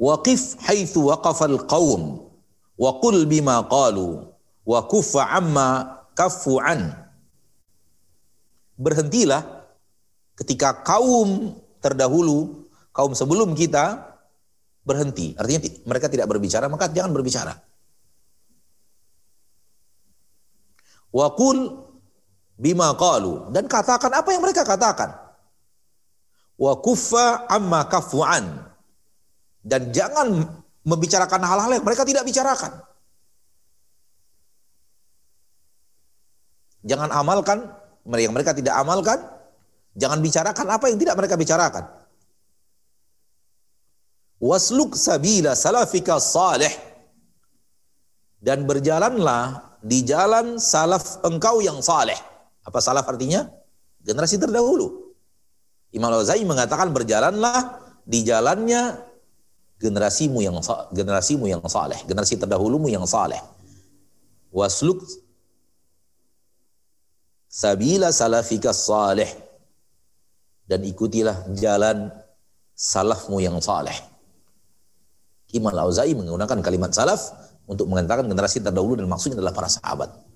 [0.00, 2.24] Waqif haitsu waqafal qaum
[2.80, 4.24] wa qul bima qalu
[4.64, 6.96] wa kuffa amma kaffu an.
[8.80, 9.44] Berhentilah
[10.40, 11.52] ketika kaum
[11.84, 12.64] terdahulu,
[12.96, 14.16] kaum sebelum kita
[14.88, 15.36] berhenti.
[15.36, 17.60] Artinya mereka tidak berbicara, maka jangan berbicara.
[21.12, 21.89] Wa qul
[22.60, 25.16] bima qalu dan katakan apa yang mereka katakan.
[26.60, 28.68] Wa kuffa amma kafuan
[29.64, 30.44] dan jangan
[30.84, 32.72] membicarakan hal-hal yang mereka tidak bicarakan.
[36.84, 37.58] Jangan amalkan
[38.04, 39.20] yang mereka tidak amalkan,
[39.96, 41.84] jangan bicarakan apa yang tidak mereka bicarakan.
[44.40, 46.72] Wasluk sabila salafika salih
[48.40, 52.29] dan berjalanlah di jalan salaf engkau yang saleh.
[52.64, 53.48] Apa salaf artinya?
[54.00, 55.12] Generasi terdahulu.
[55.90, 59.10] Imam Al-Ghazali mengatakan berjalanlah di jalannya
[59.80, 60.56] generasimu yang
[60.92, 63.40] generasimu yang saleh, generasi terdahulumu yang saleh.
[64.54, 65.02] Wasluk
[67.50, 69.26] sabila salafika saleh
[70.70, 72.14] dan ikutilah jalan
[72.78, 73.94] salafmu yang saleh.
[75.50, 77.34] Imam Al-Auza'i menggunakan kalimat salaf
[77.66, 80.29] untuk mengatakan generasi terdahulu dan maksudnya adalah para sahabat.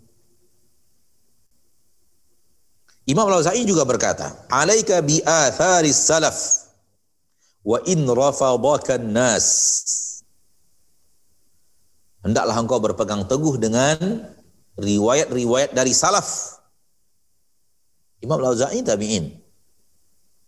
[3.05, 6.37] Imam Al-Auza'i juga berkata, "Alaika bi atharis salaf
[7.61, 9.47] wa in rafadaka nas."
[12.25, 14.01] Hendaklah engkau berpegang teguh dengan
[14.81, 16.57] riwayat-riwayat dari salaf.
[18.25, 19.29] Imam Al-Auza'i tabi'in.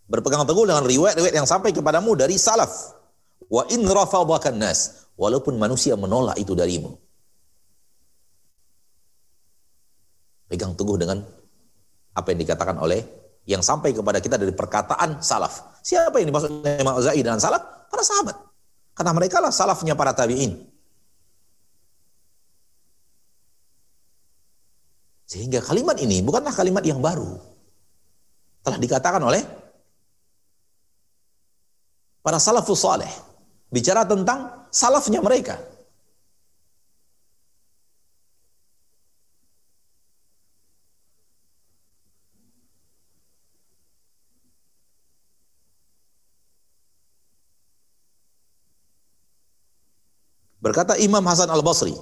[0.09, 2.97] Berpegang teguh dengan riwayat-riwayat yang sampai kepadamu dari salaf.
[3.45, 6.97] Wa in rafadaka nas, walaupun manusia menolak itu darimu.
[10.49, 11.21] Pegang teguh dengan
[12.17, 13.05] apa yang dikatakan oleh
[13.45, 15.79] yang sampai kepada kita dari perkataan salaf.
[15.85, 17.87] Siapa yang dimaksud Imam Zaid dan salaf?
[17.87, 18.35] Para sahabat.
[18.97, 20.67] Karena mereka lah salafnya para tabi'in.
[25.29, 27.39] Sehingga kalimat ini bukanlah kalimat yang baru.
[28.65, 29.43] Telah dikatakan oleh
[32.19, 33.11] para salafus saleh.
[33.71, 35.59] Bicara tentang salafnya mereka.
[50.77, 51.97] Berkata Imam Hasan Al-Basri,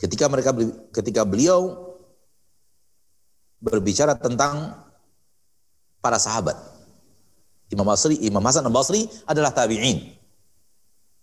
[0.00, 0.56] ketika mereka
[0.96, 1.92] ketika beliau
[3.60, 4.80] berbicara tentang
[6.00, 6.56] para sahabat.
[7.68, 10.08] Imam Basri, Imam Hasan Al-Basri adalah tabi'in.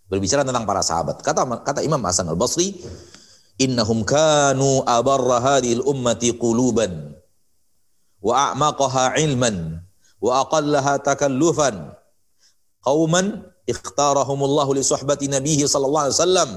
[0.06, 1.18] Berbicara tentang para sahabat.
[1.18, 2.78] Kata kata Imam Hasan Al-Basri,
[3.58, 7.18] "Innahum kanu abarra hadhil ummati quluban
[8.22, 9.82] wa a'maqaha ilman
[10.22, 11.98] wa aqallaha takallufan."
[12.78, 16.50] Qauman ikhtarahumullahu li suhbati nabihi sallallahu alaihi wasallam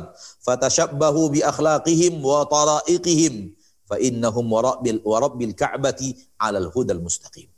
[0.48, 3.52] fatashabbahu bi akhlaqihim wa tara'iqihim
[3.84, 7.52] fa innahum wa rabbil wa rabbil ka'bati 'alal hudal mustaqim.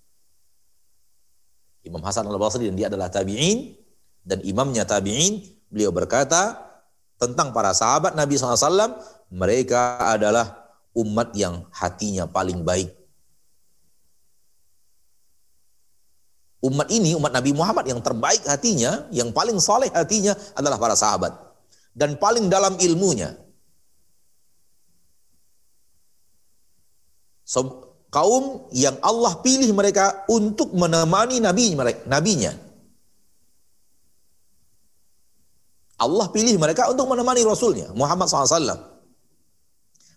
[1.86, 3.78] Imam Hasan Al-Basri dan dia adalah tabi'in
[4.26, 6.58] dan imamnya tabi'in beliau berkata
[7.20, 8.97] tentang para sahabat Nabi SAW
[9.30, 10.64] mereka adalah
[10.95, 13.03] umat yang hatinya paling baik
[16.64, 21.36] umat ini umat Nabi Muhammad yang terbaik hatinya yang paling soleh hatinya adalah para sahabat
[21.91, 23.36] dan paling dalam ilmunya
[27.43, 31.74] so, kaum yang Allah pilih mereka untuk menemani nabi
[32.05, 32.53] nabinya.
[35.97, 38.93] Allah pilih mereka untuk menemani Rasulnya Muhammad SAW.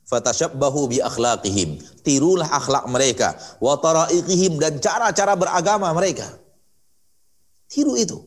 [0.07, 1.83] Fatashabbahu bi akhlaqihim.
[2.07, 3.35] Tirulah akhlak mereka.
[3.59, 6.27] Wa tara'iqihim dan cara-cara beragama mereka.
[7.67, 8.23] Tiru itu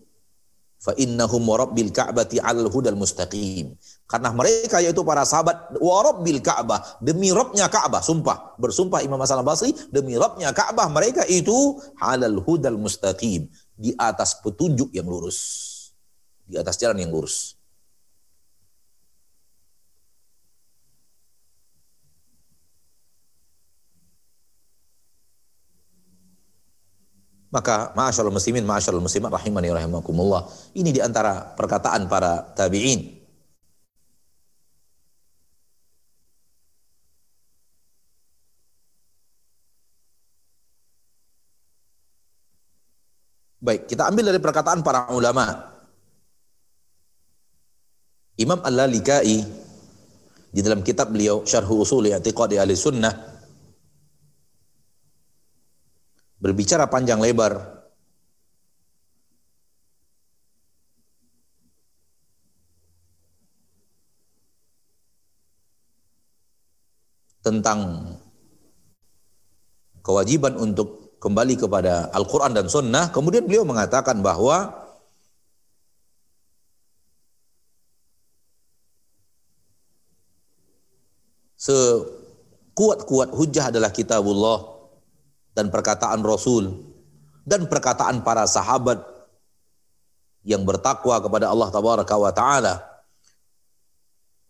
[0.80, 3.76] fa innahum rabbil ka'bati 'alal hudal mustaqim.
[4.08, 9.44] Karena mereka yaitu para sahabat wa rabbil ka'bah, demi Rabbnya Ka'bah, sumpah, bersumpah Imam Hasan
[9.44, 15.68] Basri, demi Rabbnya Ka'bah mereka itu 'alal hudal mustaqim, di atas petunjuk yang lurus.
[16.48, 17.59] Di atas jalan yang lurus.
[27.50, 30.46] Maka ma'asyarul muslimin, ma'asyarul muslimat rahimani rahimakumullah.
[30.78, 33.20] Ini di antara perkataan para tabi'in.
[43.60, 45.74] Baik, kita ambil dari perkataan para ulama.
[48.40, 49.36] Imam Al-Lalikai
[50.50, 53.39] di dalam kitab beliau Syarhu Usuli I'tiqadi Ahli Sunnah
[56.40, 57.78] berbicara panjang lebar.
[67.40, 67.80] Tentang
[70.04, 74.76] kewajiban untuk kembali kepada Al-Quran dan Sunnah, kemudian beliau mengatakan bahwa
[81.60, 84.79] sekuat-kuat hujah adalah kitabullah
[85.60, 86.72] dan perkataan Rasul
[87.44, 89.04] dan perkataan para sahabat
[90.48, 92.80] yang bertakwa kepada Allah tabaraka wa taala.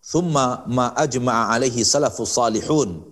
[0.06, 3.10] Thumma ma ajma'a alaihi salafus salihun.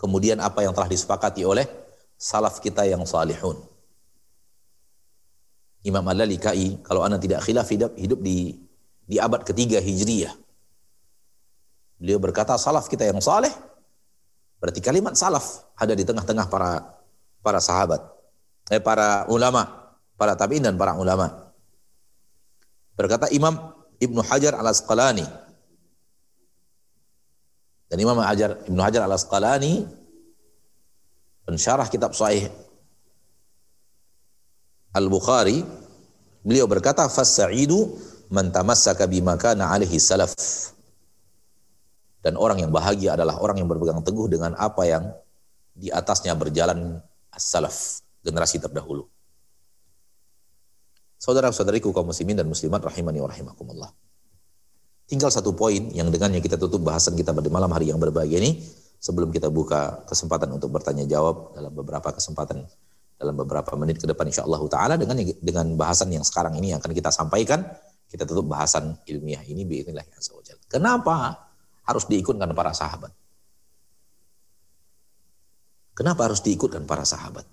[0.00, 1.68] Kemudian apa yang telah disepakati oleh
[2.16, 3.60] salaf kita yang salihun.
[5.84, 8.58] Imam Al-Lalikai kalau anda tidak khilaf hidup, hidup di
[9.06, 10.34] di abad ketiga Hijriyah.
[12.00, 13.52] Beliau berkata salaf kita yang saleh
[14.66, 16.82] Berarti kalimat salaf ada di tengah-tengah para
[17.38, 18.02] para sahabat,
[18.66, 21.54] eh para ulama, para tabi'in dan para ulama.
[22.98, 23.54] Berkata Imam
[24.02, 25.22] Ibnu Hajar Al-Asqalani.
[27.86, 29.86] Dan Imam Hajar Ibnu Hajar Al-Asqalani
[31.46, 32.50] pensyarah kitab sahih
[34.90, 35.62] Al-Bukhari
[36.42, 37.94] beliau berkata fas-sa'idu
[38.34, 39.70] man tamassaka bima kana
[40.02, 40.34] salaf
[42.26, 45.14] dan orang yang bahagia adalah orang yang berpegang teguh dengan apa yang
[45.70, 46.98] di atasnya berjalan
[47.30, 49.06] as-salaf, generasi terdahulu.
[51.22, 53.90] Saudara-saudariku kaum muslimin dan muslimat rahimani wa rahimakumullah.
[55.06, 58.58] Tinggal satu poin yang dengannya kita tutup bahasan kita pada malam hari yang berbahagia ini
[58.98, 62.66] sebelum kita buka kesempatan untuk bertanya jawab dalam beberapa kesempatan
[63.22, 66.82] dalam beberapa menit ke depan insya Allah taala dengan dengan bahasan yang sekarang ini yang
[66.82, 67.62] akan kita sampaikan
[68.10, 70.02] kita tutup bahasan ilmiah ini biidznillah.
[70.66, 71.45] Kenapa?
[71.86, 73.14] Harus diikutkan para sahabat.
[75.96, 77.48] Kenapa harus diikutkan para sahabat?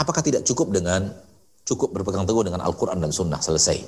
[0.00, 1.12] Apakah tidak cukup dengan
[1.66, 3.84] cukup berpegang teguh dengan Al-Quran dan Sunnah selesai?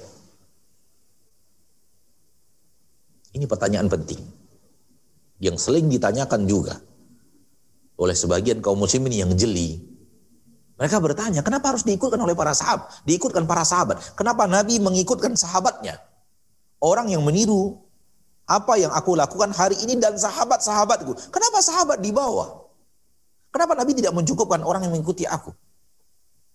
[3.33, 4.21] Ini pertanyaan penting
[5.39, 6.75] yang sering ditanyakan juga
[7.99, 9.79] oleh sebagian kaum muslimin yang jeli.
[10.79, 13.03] Mereka bertanya, kenapa harus diikutkan oleh para sahabat?
[13.03, 14.15] Diikutkan para sahabat.
[14.15, 16.08] Kenapa Nabi mengikutkan sahabatnya?
[16.83, 17.79] Orang yang meniru
[18.49, 21.13] apa yang aku lakukan hari ini dan sahabat-sahabatku.
[21.29, 22.65] Kenapa sahabat di bawah?
[23.53, 25.53] Kenapa Nabi tidak mencukupkan orang yang mengikuti aku?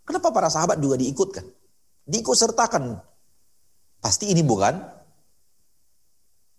[0.03, 1.45] Kenapa para sahabat juga diikutkan?
[2.09, 2.97] Diikut sertakan.
[4.03, 4.75] Pasti ini bukan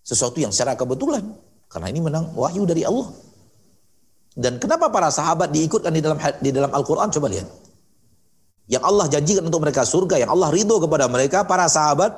[0.07, 1.35] sesuatu yang secara kebetulan.
[1.69, 3.11] Karena ini menang wahyu dari Allah.
[4.35, 7.11] Dan kenapa para sahabat diikutkan di dalam di dalam Al-Quran?
[7.11, 7.47] Coba lihat.
[8.71, 12.17] Yang Allah janjikan untuk mereka surga, yang Allah ridho kepada mereka, para sahabat,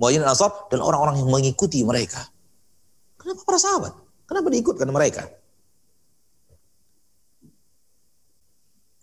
[0.00, 2.24] Muhajirin Ansar, dan orang-orang yang mengikuti mereka.
[3.20, 3.92] Kenapa para sahabat?
[4.24, 5.28] Kenapa diikutkan mereka?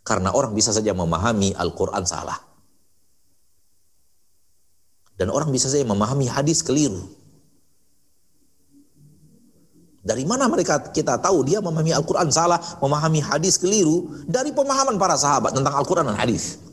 [0.02, 2.42] Karena orang bisa saja memahami Al-Quran salah.
[5.14, 7.06] Dan orang bisa saja memahami hadis keliru.
[10.08, 15.20] Dari mana mereka kita tahu dia memahami Al-Quran salah, memahami hadis keliru dari pemahaman para
[15.20, 16.67] sahabat tentang Al-Quran dan hadis.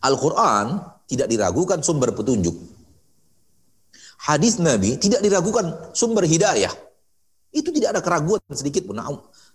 [0.00, 2.56] Al-Quran tidak diragukan sumber petunjuk.
[4.20, 6.72] Hadis Nabi tidak diragukan sumber hidayah.
[7.50, 9.00] Itu tidak ada keraguan sedikit pun.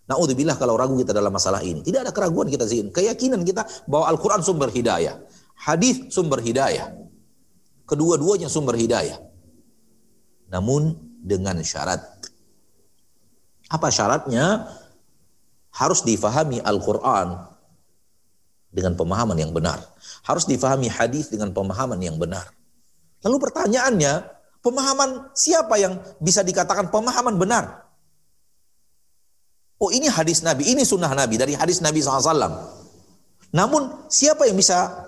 [0.05, 1.81] Na'udzubillah kalau ragu kita dalam masalah ini.
[1.81, 2.83] Tidak ada keraguan kita sih.
[2.89, 5.21] Keyakinan kita bahwa Al-Quran sumber hidayah.
[5.55, 6.91] Hadis sumber hidayah.
[7.85, 9.25] Kedua-duanya sumber hidayah
[10.49, 12.01] namun dengan syarat.
[13.69, 14.69] Apa syaratnya?
[15.75, 17.35] Harus difahami Al-Quran
[18.75, 19.79] dengan pemahaman yang benar.
[20.27, 22.51] Harus difahami hadis dengan pemahaman yang benar.
[23.23, 24.27] Lalu pertanyaannya,
[24.59, 27.87] pemahaman siapa yang bisa dikatakan pemahaman benar?
[29.79, 32.35] Oh ini hadis Nabi, ini sunnah Nabi dari hadis Nabi SAW.
[33.55, 35.07] Namun siapa yang bisa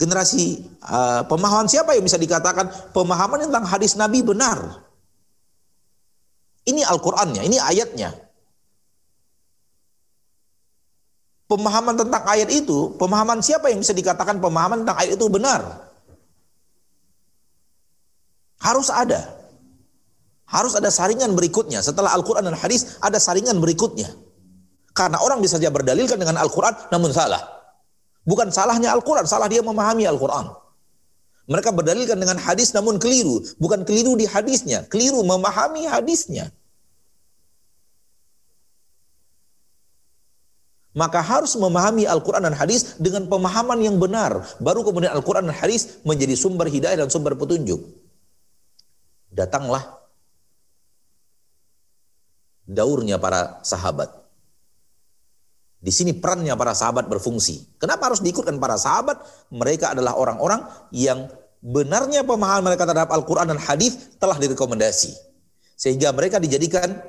[0.00, 4.88] generasi uh, pemahaman siapa yang bisa dikatakan pemahaman tentang hadis Nabi benar?
[6.62, 8.14] Ini Al-Qur'annya, ini ayatnya.
[11.52, 15.60] Pemahaman tentang ayat itu, pemahaman siapa yang bisa dikatakan pemahaman tentang ayat itu benar?
[18.56, 19.36] Harus ada.
[20.48, 21.84] Harus ada saringan berikutnya.
[21.84, 24.08] Setelah Al-Quran dan hadis, ada saringan berikutnya.
[24.96, 27.44] Karena orang bisa saja berdalilkan dengan Al-Quran, namun salah.
[28.24, 30.56] Bukan salahnya Al-Quran, salah dia memahami Al-Quran.
[31.52, 33.44] Mereka berdalilkan dengan hadis namun keliru.
[33.60, 36.48] Bukan keliru di hadisnya, keliru memahami hadisnya.
[40.92, 44.44] Maka harus memahami Al-Quran dan hadis dengan pemahaman yang benar.
[44.60, 47.80] Baru kemudian Al-Quran dan hadis menjadi sumber hidayah dan sumber petunjuk.
[49.32, 50.02] Datanglah
[52.68, 54.12] daurnya para sahabat.
[55.82, 57.80] Di sini perannya para sahabat berfungsi.
[57.80, 59.18] Kenapa harus diikutkan para sahabat?
[59.48, 60.62] Mereka adalah orang-orang
[60.92, 61.26] yang
[61.58, 65.16] benarnya pemahaman mereka terhadap Al-Quran dan hadis telah direkomendasi.
[65.74, 67.00] Sehingga mereka dijadikan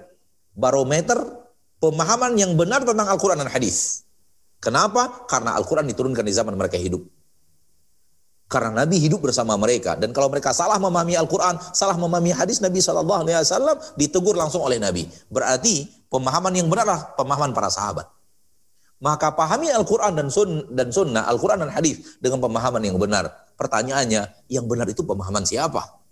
[0.55, 1.42] barometer
[1.83, 4.07] pemahaman yang benar tentang Al-Quran dan hadis.
[4.63, 5.27] Kenapa?
[5.27, 7.03] Karena Al-Quran diturunkan di zaman mereka hidup.
[8.47, 12.79] Karena Nabi hidup bersama mereka dan kalau mereka salah memahami Al-Quran, salah memahami hadis Nabi
[12.79, 15.09] Shallallahu Alaihi Wasallam, ditegur langsung oleh Nabi.
[15.27, 18.07] Berarti pemahaman yang benar adalah pemahaman para sahabat.
[19.03, 23.27] Maka pahami Al-Quran dan, sun, dan sunnah, Al-Quran dan hadis dengan pemahaman yang benar.
[23.59, 26.02] Pertanyaannya, yang benar itu pemahaman siapa?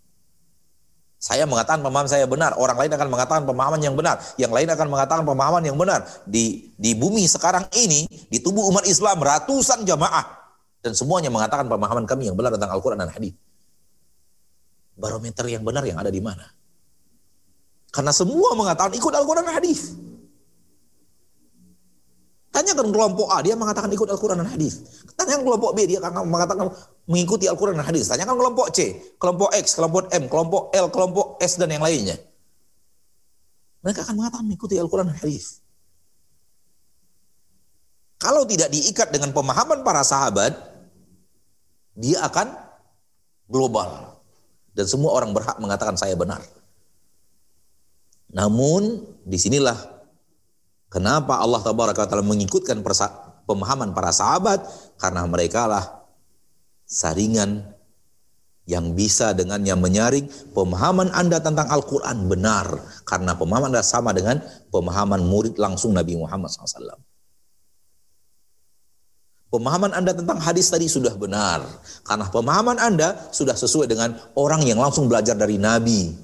[1.21, 4.87] Saya mengatakan pemahaman saya benar, orang lain akan mengatakan pemahaman yang benar, yang lain akan
[4.89, 6.01] mengatakan pemahaman yang benar.
[6.25, 10.25] Di di bumi sekarang ini, di tubuh umat Islam ratusan jamaah
[10.81, 13.37] dan semuanya mengatakan pemahaman kami yang benar tentang Al-Qur'an dan hadis.
[14.97, 16.49] Barometer yang benar yang ada di mana?
[17.93, 19.93] Karena semua mengatakan ikut Al-Qur'an dan hadis.
[22.51, 25.07] Tanyakan kelompok A, dia mengatakan ikut Al-Quran dan hadis.
[25.15, 26.67] Tanyakan kelompok B, dia akan mengatakan
[27.11, 28.07] mengikuti Al-Quran dan hadis.
[28.07, 32.15] Tanyakan kelompok C, kelompok X, kelompok M, kelompok L, kelompok S, dan yang lainnya.
[33.83, 35.59] Mereka akan mengatakan mengikuti Al-Quran dan hadis.
[38.21, 40.55] Kalau tidak diikat dengan pemahaman para sahabat,
[41.99, 42.55] dia akan
[43.51, 44.15] global.
[44.71, 46.39] Dan semua orang berhak mengatakan saya benar.
[48.31, 50.01] Namun di sinilah
[50.91, 52.83] Kenapa Allah Taala mengikutkan
[53.47, 54.59] pemahaman para sahabat?
[54.99, 56.00] Karena mereka lah
[56.91, 57.71] saringan
[58.67, 62.67] yang bisa dengannya menyaring pemahaman Anda tentang Al-Quran benar.
[63.07, 66.99] Karena pemahaman Anda sama dengan pemahaman murid langsung Nabi Muhammad SAW.
[69.51, 71.63] Pemahaman Anda tentang hadis tadi sudah benar.
[72.07, 76.15] Karena pemahaman Anda sudah sesuai dengan orang yang langsung belajar dari Nabi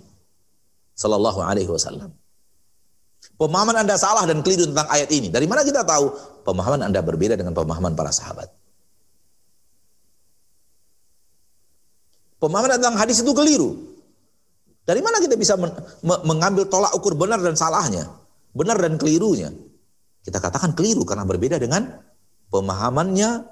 [0.96, 2.16] Sallallahu Alaihi Wasallam.
[3.36, 5.28] Pemahaman Anda salah dan keliru tentang ayat ini.
[5.28, 6.10] Dari mana kita tahu?
[6.48, 8.48] Pemahaman Anda berbeda dengan pemahaman para sahabat.
[12.38, 13.98] Pemahaman tentang hadis itu keliru.
[14.88, 15.60] Dari mana kita bisa
[16.06, 18.08] mengambil tolak ukur benar dan salahnya?
[18.56, 19.52] Benar dan kelirunya.
[20.24, 21.88] Kita katakan keliru karena berbeda dengan
[22.54, 23.44] pemahamannya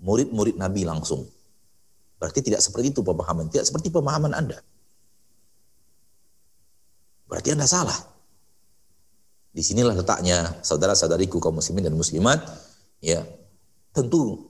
[0.00, 1.28] murid-murid Nabi langsung.
[2.16, 3.52] Berarti tidak seperti itu pemahaman.
[3.52, 4.60] Tidak seperti pemahaman Anda.
[7.28, 7.96] Berarti Anda salah.
[9.50, 12.38] Di sinilah letaknya saudara-saudariku kaum muslimin dan muslimat,
[13.02, 13.26] ya
[13.90, 14.46] tentu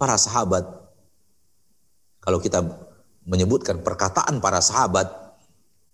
[0.00, 0.64] para sahabat
[2.20, 2.62] kalau kita
[3.24, 5.08] menyebutkan perkataan para sahabat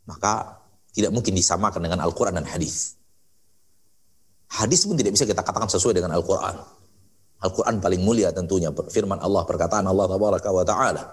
[0.06, 0.62] maka
[0.94, 2.96] tidak mungkin disamakan dengan Al-Quran dan hadis.
[4.46, 6.54] Hadis pun tidak bisa kita katakan sesuai dengan Al-Quran.
[7.42, 11.04] Al-Quran paling mulia tentunya firman Allah perkataan Allah wa taala.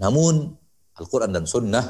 [0.00, 0.50] Namun
[0.98, 1.84] Al-Quran dan Sunnah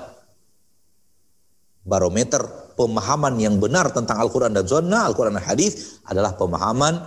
[1.83, 2.43] barometer
[2.79, 6.99] pemahaman yang benar tentang Al-Quran dan Sunnah, Al-Quran dan Hadis adalah pemahaman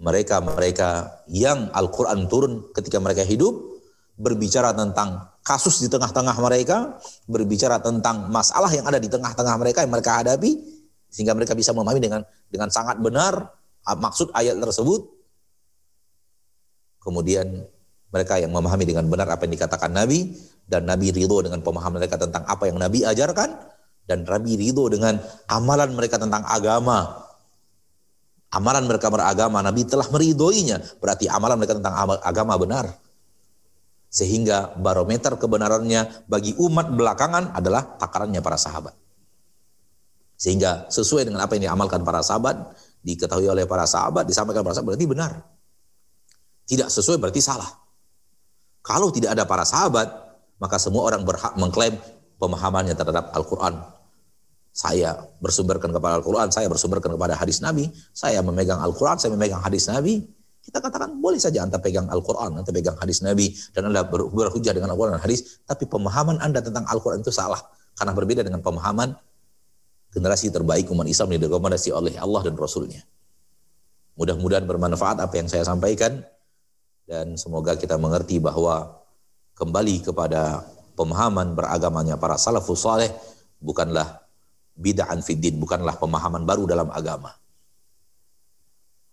[0.00, 3.71] mereka-mereka yang Al-Quran turun ketika mereka hidup,
[4.22, 9.90] berbicara tentang kasus di tengah-tengah mereka, berbicara tentang masalah yang ada di tengah-tengah mereka yang
[9.90, 10.62] mereka hadapi,
[11.10, 13.50] sehingga mereka bisa memahami dengan dengan sangat benar
[13.82, 15.10] maksud ayat tersebut.
[17.02, 17.66] Kemudian
[18.14, 20.38] mereka yang memahami dengan benar apa yang dikatakan Nabi
[20.70, 23.50] dan Nabi ridho dengan pemahaman mereka tentang apa yang Nabi ajarkan
[24.06, 25.18] dan Nabi ridho dengan
[25.50, 27.26] amalan mereka tentang agama.
[28.52, 31.00] Amalan mereka beragama, Nabi telah meridhoinya.
[31.00, 32.84] Berarti amalan mereka tentang agama benar.
[34.12, 38.92] Sehingga barometer kebenarannya bagi umat belakangan adalah takarannya para sahabat.
[40.36, 44.94] Sehingga sesuai dengan apa yang diamalkan para sahabat, diketahui oleh para sahabat, disampaikan para sahabat,
[44.94, 45.32] berarti benar.
[46.68, 47.72] Tidak sesuai berarti salah.
[48.84, 50.12] Kalau tidak ada para sahabat,
[50.60, 51.96] maka semua orang berhak mengklaim
[52.36, 53.80] pemahamannya terhadap Al-Quran.
[54.74, 59.88] Saya bersumberkan kepada Al-Quran, saya bersumberkan kepada hadis Nabi, saya memegang Al-Quran, saya memegang hadis
[59.88, 60.26] Nabi.
[60.62, 64.70] Kita katakan boleh saja anda pegang Al-Quran, anda pegang hadis Nabi, dan anda ber berhujah
[64.70, 67.58] dengan Al-Quran dan hadis, tapi pemahaman anda tentang Al-Quran itu salah.
[67.98, 69.12] Karena berbeda dengan pemahaman
[70.14, 73.02] generasi terbaik umat Islam yang direkomendasi oleh Allah dan Rasulnya.
[74.14, 76.22] Mudah-mudahan bermanfaat apa yang saya sampaikan,
[77.10, 79.02] dan semoga kita mengerti bahwa
[79.58, 80.62] kembali kepada
[80.94, 83.10] pemahaman beragamanya para salafus saleh
[83.58, 84.22] bukanlah
[84.78, 87.34] bid'an fiddin, bukanlah pemahaman baru dalam agama.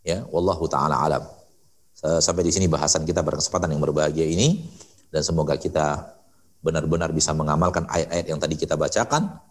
[0.05, 1.38] Ya, wallahu taala alam.
[1.99, 4.63] Sampai di sini bahasan kita berkesempatan yang berbahagia ini.
[5.09, 6.15] Dan semoga kita
[6.63, 9.41] benar-benar bisa mengamalkan ayat-ayat yang tadi kita bacakan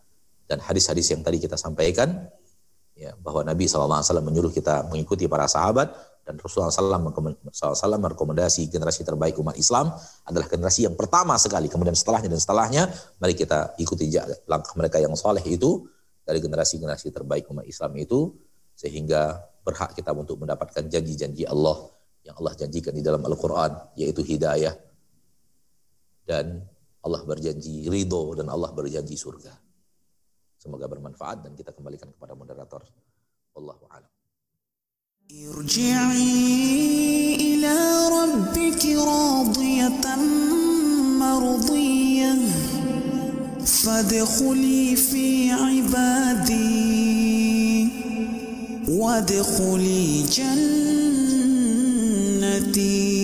[0.49, 2.31] dan hadis-hadis yang tadi kita sampaikan.
[2.99, 5.93] Ya bahwa Nabi SAW menyuruh kita mengikuti para sahabat
[6.27, 9.95] dan Rasulullah SAW merekomendasi generasi terbaik umat Islam
[10.27, 11.71] adalah generasi yang pertama sekali.
[11.71, 12.83] Kemudian setelahnya dan setelahnya
[13.23, 14.11] mari kita ikuti
[14.51, 15.87] langkah mereka yang soleh itu
[16.27, 18.35] dari generasi-generasi terbaik umat Islam itu
[18.75, 21.98] sehingga berhak kita untuk mendapatkan janji-janji Allah
[22.28, 24.76] yang Allah janjikan di dalam Al-Quran yaitu hidayah
[26.24, 26.64] dan
[27.04, 29.52] Allah berjanji ridho dan Allah berjanji surga.
[30.56, 32.88] Semoga bermanfaat dan kita kembalikan kepada moderator.
[33.52, 34.12] Wallahu a'lam.
[35.34, 36.46] ارجعي
[37.36, 37.76] إلى
[38.12, 40.06] ربك راضية
[41.20, 42.36] مرضية
[43.66, 46.84] فادخلي في عبادي
[48.88, 51.27] وادخلي جنة
[52.61, 53.18] Deep.